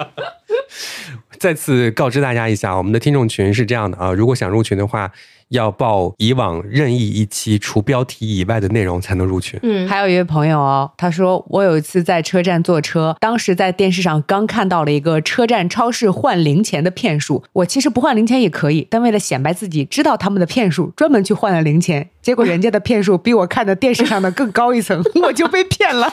[1.38, 5.10] 再次告知大家一下，我们的听众群是这样的啊，如果想入群的话，
[5.50, 9.58] 要报以往任意一期除标题以外的内容才能入群。
[9.62, 17.44] 嗯，还有一位朋友哦，他说我有一次在车站坐车，当时在电视上刚看到了一个车站超市换零钱的骗术。
[17.52, 22.10] 我其实不换零钱也可以，但为了显摆自己知道他们的骗术，专门去换了零钱。
[22.22, 26.12] 结果人家的骗术比我看的电视上的更高一层， 我就被骗了，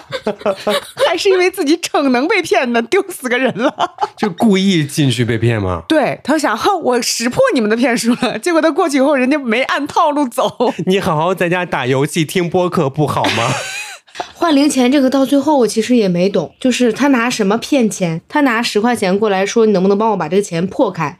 [1.05, 3.73] 还是因为自己逞能被骗的，丢死个人了。
[4.15, 5.83] 就故意进去被骗吗？
[5.87, 8.39] 对他想，哼，我识破你们的骗术了。
[8.39, 10.73] 结果他过去以后，人家没按套路走。
[10.87, 13.51] 你好好在家打游戏、听播客不好吗？
[14.33, 18.21] 换零钱这个到最后我其实也没懂，就是他拿什么骗钱？
[18.27, 21.19] 他拿十块钱过来说，你能不能帮我把这个钱破开？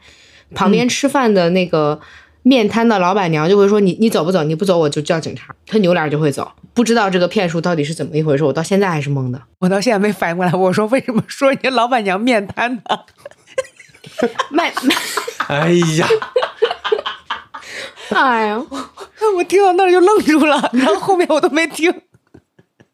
[0.54, 2.00] 旁边吃饭的那个
[2.42, 4.42] 面摊的老板娘就会说你你走不走？
[4.44, 5.54] 你不走我就叫警察。
[5.66, 9.40] 他扭脸就会走，不知道这个骗术到底是怎么一回事，我到现在还是懵的。
[9.60, 12.82] 我到现在没反应过来，我说为什么说人家老板娘面瘫呢？
[14.50, 14.94] 卖 卖，
[15.48, 16.08] 哎呀，
[18.10, 18.62] 哎呀，
[19.36, 21.92] 我听到那儿就愣住了，然后后面我都没听。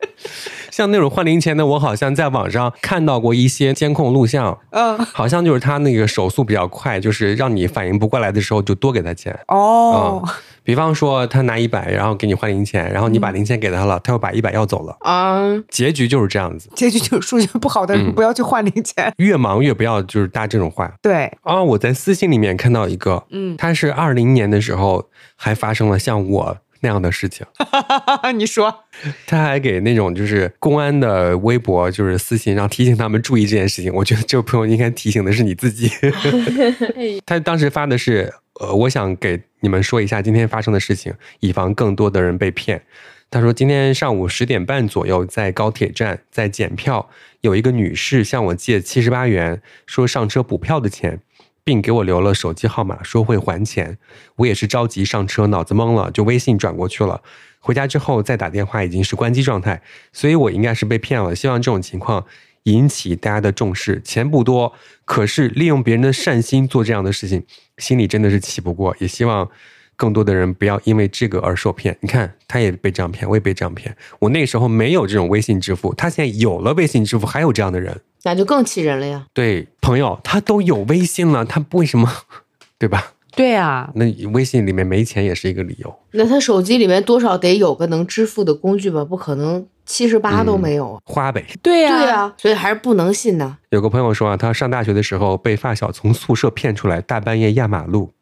[0.71, 9.39] 像那种换零钱的，我好像在网上看到过一些监控录像，嗯，好像就是他那个手速比较快，就是让你反应不过来的时候就多给他钱。
[9.49, 10.23] 哦，
[10.65, 16.69] 比方说他拿一百，然后给你换零钱，然后你把零钱给他了，他又把一百要走了，啊，结局就是这样子。
[16.75, 19.13] 结局就是数学不好的人嗯不要去换零钱。
[19.19, 21.63] 越忙越不要就是搭这种话对，啊！
[21.63, 27.47] 我在私信里面看到一个，嗯，他是二零年的时候还发生了像我那样的事情，
[28.37, 28.85] 你说，
[29.27, 33.91] 他还给那种就是公安的微博就是私信，让提醒他们注意这件事情。
[33.95, 35.91] 我觉得这位朋友应该提醒的是你自己。
[37.25, 42.83] 他当时发的是，呃，我想给你们说一下今天发生的事情，以防更多的人被骗。
[43.31, 47.09] 他说，今天上午十点半左右，在高铁站在检票，
[47.41, 51.19] 有一个女士向我借七十八元，说上车补票的钱，
[51.65, 53.99] 并给我留了手机号码，说会还钱。
[54.37, 57.23] 我也是着急上车，脑子懵了，就微信转过去了。
[57.59, 59.81] 回家之后再打电话已经是关机状态，
[60.13, 61.35] 所以我应该是被骗了。
[61.35, 62.27] 希望这种情况
[62.65, 64.03] 引起大家的重视。
[64.05, 64.75] 钱不多，
[65.07, 67.43] 可是利用别人的善心做这样的事情，
[67.79, 68.95] 心里真的是气不过。
[68.99, 69.51] 也希望
[69.97, 71.97] 更多的人不要因为这个而受骗。
[72.01, 73.97] 你看，他也被这样骗，我也被这样骗。
[74.19, 78.01] 我那时候没有这种微信支付，他现在有了微信支付，还有这样的人。
[78.25, 79.27] 那就更气人了呀。
[79.33, 82.11] 对，朋友，他都有微信了，他为什么？
[82.79, 83.13] 对吧？
[83.37, 85.95] 对啊，那微信里面没钱也是一个理由。
[86.13, 89.05] 那他手机里面多少得有个能支付的工具吧？
[89.05, 91.01] 不可能七十八都没有啊。
[91.05, 91.45] 花呗。
[91.61, 93.59] 对呀、对啊，所以还是不能信呐。
[93.71, 98.13] 有个朋友说啊，他上大学的时候被发小从宿舍骗出来，大半夜压马路。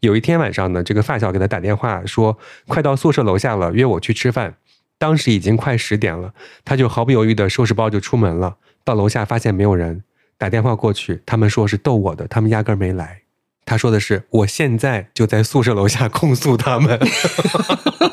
[0.00, 4.56] 有一天晚上呢，这个发小给他打电话说，快到宿舍楼下了，约我去吃饭。
[4.98, 6.32] 当时已经快十点了，
[6.64, 8.56] 他就毫不犹豫的收拾包就出门了。
[8.82, 10.02] 到楼下发现没有人，
[10.38, 13.22] 打电话过去，他们说是逗我的，他们压根儿没来。
[13.66, 16.98] 他说的是，我现在就在宿舍楼下控诉他们。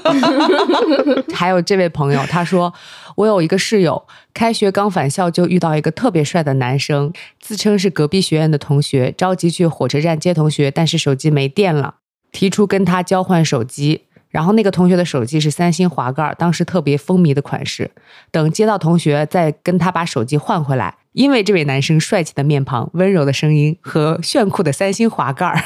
[1.33, 2.73] 还有这位朋友，他说
[3.15, 11.95] 我有一个室友，开学刚返校就遇到一个特别帅的男生，自称是隔壁学院的同学，着急去火车站接同学，但是手机没电了，
[12.31, 14.05] 提出跟他交换手机。
[14.29, 17.91] 然后那个同学的手机是三星滑盖，当时特别风靡的款式。
[18.31, 20.95] 等接到同学，再跟他把手机换回来。
[21.13, 25.63] 因为这位男生帅气的面庞、温柔的声音和炫酷的三星滑盖儿，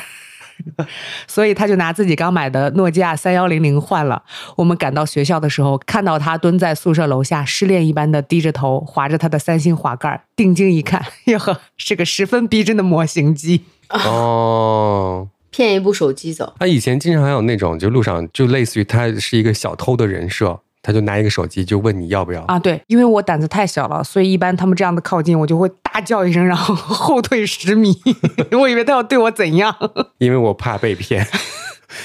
[1.27, 4.23] 所以他就拿自己刚买的诺基亚三幺零零换了。
[4.55, 13.63] 我们赶到学校的时候，看到他蹲在宿舍楼下，失恋一般的低着头划着他的三星滑盖儿，定睛一看， 哟呵，是个十分逼真的模型机。
[13.89, 22.41] 哦，骗一部手机走，他以前经常还有那种，就路上就类似于他是一个小偷的人设，他就拿一个手机就问你要不要。
[22.43, 27.93] 啊，对，因为我胆子太小了，所以一般他们这样的靠近，我就会大叫一声，然后 后退十米。
[28.57, 29.75] 我以为他要对我怎样，
[30.19, 31.25] 因为我怕被骗，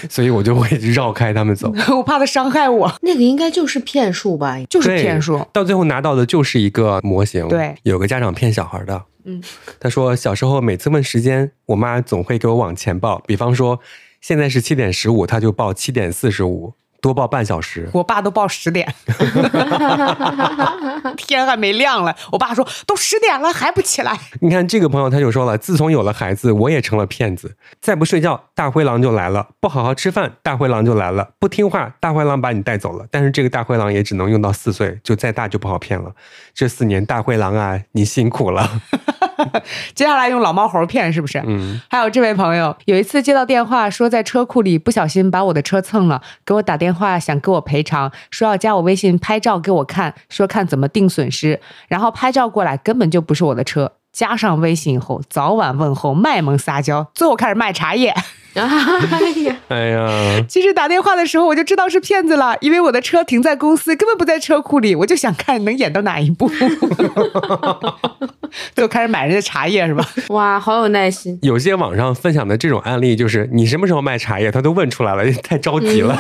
[0.09, 1.73] 所以我就会绕开他们走。
[1.97, 4.57] 我怕他伤害我，那个应该就是骗术吧？
[4.68, 5.45] 就是骗术。
[5.53, 7.47] 到最后拿到的就是一个模型。
[7.49, 9.43] 对，有个家长骗小孩的，嗯，
[9.79, 13.79] 他说小时候每次问时间，我妈总会给我往前报，比方说
[14.20, 17.90] 现在是七点十五，他就报七点四十五，多报半小时。
[17.92, 18.94] 我爸都报十点
[21.16, 24.18] 天还没亮了，我爸说都十点了还不起来。
[24.40, 27.57] 你看这个朋友他就说了，自从有了孩子，我也成了骗子。
[27.80, 33.05] 再不睡觉，大灰狼就来了；不好好吃饭，大灰狼就来了；不听话，大灰狼把你带走了。
[33.11, 36.12] 但是这个大灰狼也只能用到四岁，就再大就不好骗了。
[36.55, 38.80] 这四年，大灰狼啊，你辛苦了。
[39.94, 41.42] 接下来用老猫猴骗是不是？
[41.44, 53.93] 嗯，还有这位朋友，有一次接到电话说在车库里不小心把我的车蹭了，给我打电话想给我赔偿，说要加我微信拍照给我看，说看怎么定损失，然后拍照过来根本就不是我的车。
[54.12, 58.14] 加上微信以后，早晚问候，卖萌撒娇，最后开始卖茶叶。
[58.55, 66.51] 哎呀， 哎呀，其实打电话的时候我就知道是骗子了，因为我的车停在公司，根本不在车库里，我就想看能演到哪一步，
[68.74, 70.09] 就开始买人家茶叶是吧？
[70.28, 71.38] 哇，好有耐心。
[71.42, 76.18] 有些网上分享的这种案例，就是你什么时候卖茶叶，他都问出来了，太着急了。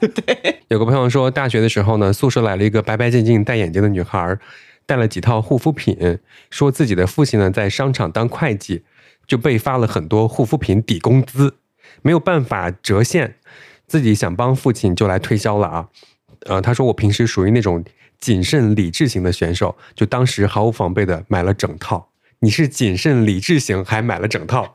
[0.14, 4.38] 对，有个朋友说，大学的时候呢，宿舍来了一个白白净净、戴眼镜的女孩，
[4.84, 6.18] 带了几套护肤品，
[6.50, 8.82] 说自己的父亲呢在商场当会计，
[9.26, 11.54] 就被发了很多护肤品抵工资，
[12.02, 13.36] 没有办法折现，
[13.86, 15.88] 自己想帮父亲就来推销了啊。
[16.46, 17.82] 呃，他说我平时属于那种
[18.18, 22.10] 谨慎理智型的选手，就当时毫无防备的买了整套。
[22.40, 24.74] 你是谨慎理智型，还买了整套。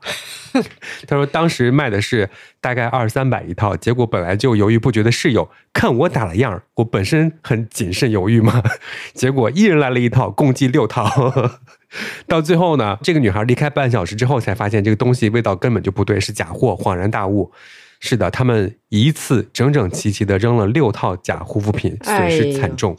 [1.06, 2.28] 他说当时卖的是
[2.60, 8.62] 大概二三百一套，结果本来就犹豫不决的室友看我打了样儿，我本身很谨慎犹豫嘛，
[9.14, 11.50] 结果一人来了一套，共计六套。
[12.26, 17.52] 到最后呢，这个女孩离开半小时之后，才发现这个东西味道根本就不对，是假货，恍然大悟。
[18.00, 22.98] 是的，他们一次整整齐齐的扔了六套假护肤品，损失惨重。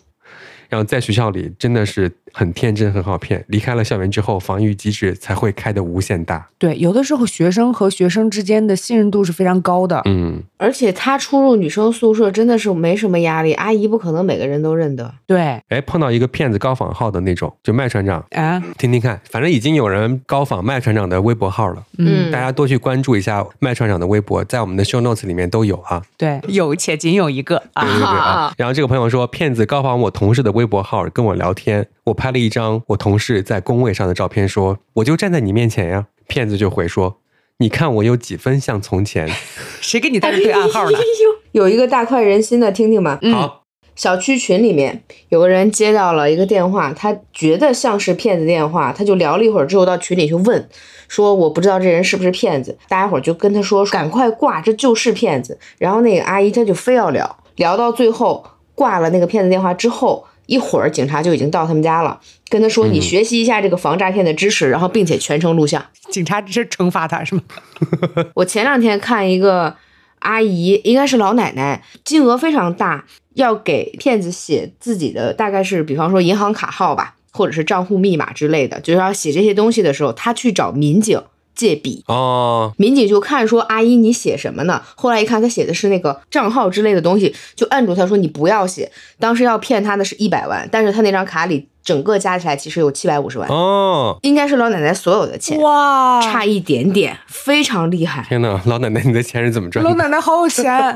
[0.74, 3.46] 然后在学校里真的是很天真，很好骗。
[3.48, 6.50] 离开了校园之后，防御机制才会开得无限大。
[6.58, 10.02] 对，有的时候学生和学生之间的信任度是非常高的。
[10.06, 15.14] 嗯，而且他出入女生宿舍真的是没什么压力，阿姨不可能每个人都认得。
[15.28, 21.84] 对，哎，碰到一个骗子高仿号的那种，就麦船长，啊，听听看，反正已经有人高仿麦船长的微博号了。
[22.00, 26.02] 嗯，大家多去关注一下麦船长的微博，在我们的 show notes 里面都有啊。
[26.18, 28.14] 对，有且仅有一个对对啊。
[28.14, 28.54] 对啊！
[28.58, 36.08] 然后这个朋友说，骗子高仿我同事的微博号跟我聊天，我拍了一张我同事在工位上的照片，说我就站在你面前呀。
[36.26, 37.18] 骗子就回说，
[37.58, 39.30] 你看我有几分像从前。
[39.82, 40.98] 谁给你在这对暗号呢？
[41.52, 43.20] 有一个大快人心的，听听吧。
[43.22, 43.66] 嗯好，
[43.98, 50.70] 小区群里面有个人接到了一个电话，他觉得像是骗子电话，他就聊了一会儿之后到群里去问，
[51.10, 55.60] 说我不知道这人是不是骗子，大家伙就跟他说赶快挂，这就是骗子。
[55.78, 62.20] 然后那个阿姨她就非要聊，聊到最后挂了那个骗子电话之后，一会儿警察就已经到他们家了，
[62.50, 65.84] 跟他说嗯你学习一下这个防诈骗的知识，然后并且全程录像。
[66.10, 67.42] 警察只是惩罚他是吗？
[68.36, 69.76] 我前两天看一个
[70.20, 73.06] 阿姨，应该是老奶奶，金额非常大，
[73.36, 81.22] 要给骗子写自己的，大概是比方说银行卡号吧，或者是账户密码之类的，就是要写这些东西的时候，她去找民警
[81.56, 82.04] 借笔。
[82.08, 98.26] 哦，民警就看说：“阿姨，你写什么呢？”后来一看，他写的是那个账号之类的东西，就摁住他说：“你不要写。”当时要骗他的是一百万，但是他那张卡里整个加起来其实有七百五十万，哦，应该是老奶奶所有的钱，哇，差一点点，非常厉害。
[98.28, 99.90] 天呐，老奶奶，你的钱是怎么赚的？
[99.90, 100.66] 老奶奶好有钱，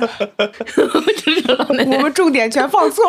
[1.68, 3.04] 我们重点全放错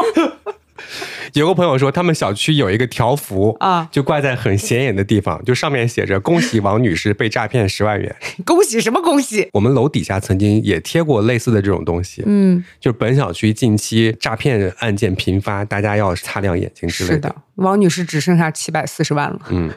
[1.35, 8.15] 有个朋友说，他们小区有一个条幅啊就挂在很显眼的地方，就上面写着“恭喜王女士被诈骗十万元
[8.45, 9.49] 恭喜什么恭喜”。？
[9.53, 19.41] 我们楼底下曾经也贴过类似的这种东西，嗯，就是本小区近期诈骗案件频发，大家要擦亮眼睛之类是的，王女士只剩下七百四十万了。
[19.51, 19.71] 嗯。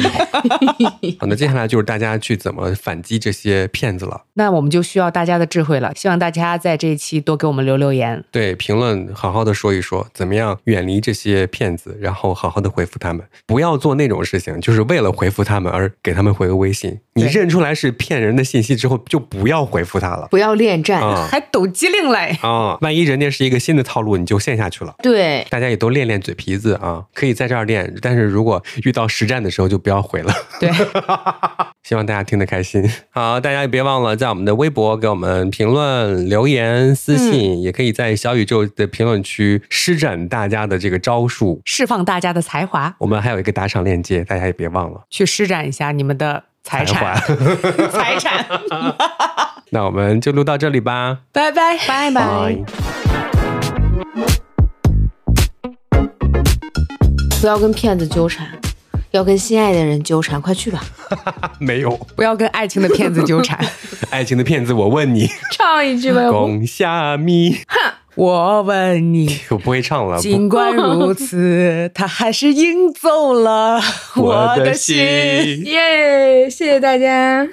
[1.18, 4.22] 好，那接下来就是大家去怎么反击这些骗子了。
[4.34, 8.24] 那我们就需要大家的智慧了，希望大家在这一期多给我们留留言。
[8.30, 16.98] 对，评论好好的说一说，怎么样远离这些骗子，然后好好的回复他们，不要做那种事情，就是为了回复他们而给他们回个微信。
[17.14, 22.38] 你认出来是骗人的信息之后，就不要回复他了不要恋战，啊还抖机灵嘞！
[22.42, 22.78] 啊！
[22.80, 24.94] 万一人家是一个新的套路，你就陷下去了。
[25.02, 30.32] 对，大家也都练练嘴皮子啊，可以在这儿练，但是如果遇到实战的时候就不要回了。
[30.58, 30.70] 对，
[31.84, 32.82] 希望大家听得开心。
[33.10, 41.60] 好，大家也别忘了在我们的微博给我们评论、留言、私信，也可以在小宇宙的评论区施展大家的这个招数。
[41.66, 45.02] 释放大家的才华，我们还有一个打赏链接，大家也别忘了。
[45.10, 47.00] 去施展一下你们的财产。
[47.02, 47.14] 华
[47.88, 48.46] 财产，
[49.70, 52.56] 那我们就录到这里吧，拜拜，拜拜。
[57.40, 58.46] 不要跟骗子纠缠，
[59.10, 60.80] 要跟心爱的人纠缠，快去吧。
[61.58, 63.58] 没有不要跟爱情的骗子纠缠。
[64.10, 67.58] 爱情的骗子，我问你，唱一句吧，要不攻下米，
[68.14, 70.18] 我问你， 我不会唱了。
[70.18, 73.80] 尽管如此， 他还是赢走了
[74.16, 74.96] 我的心。
[75.64, 76.48] 耶！
[76.50, 77.52] 谢谢大家。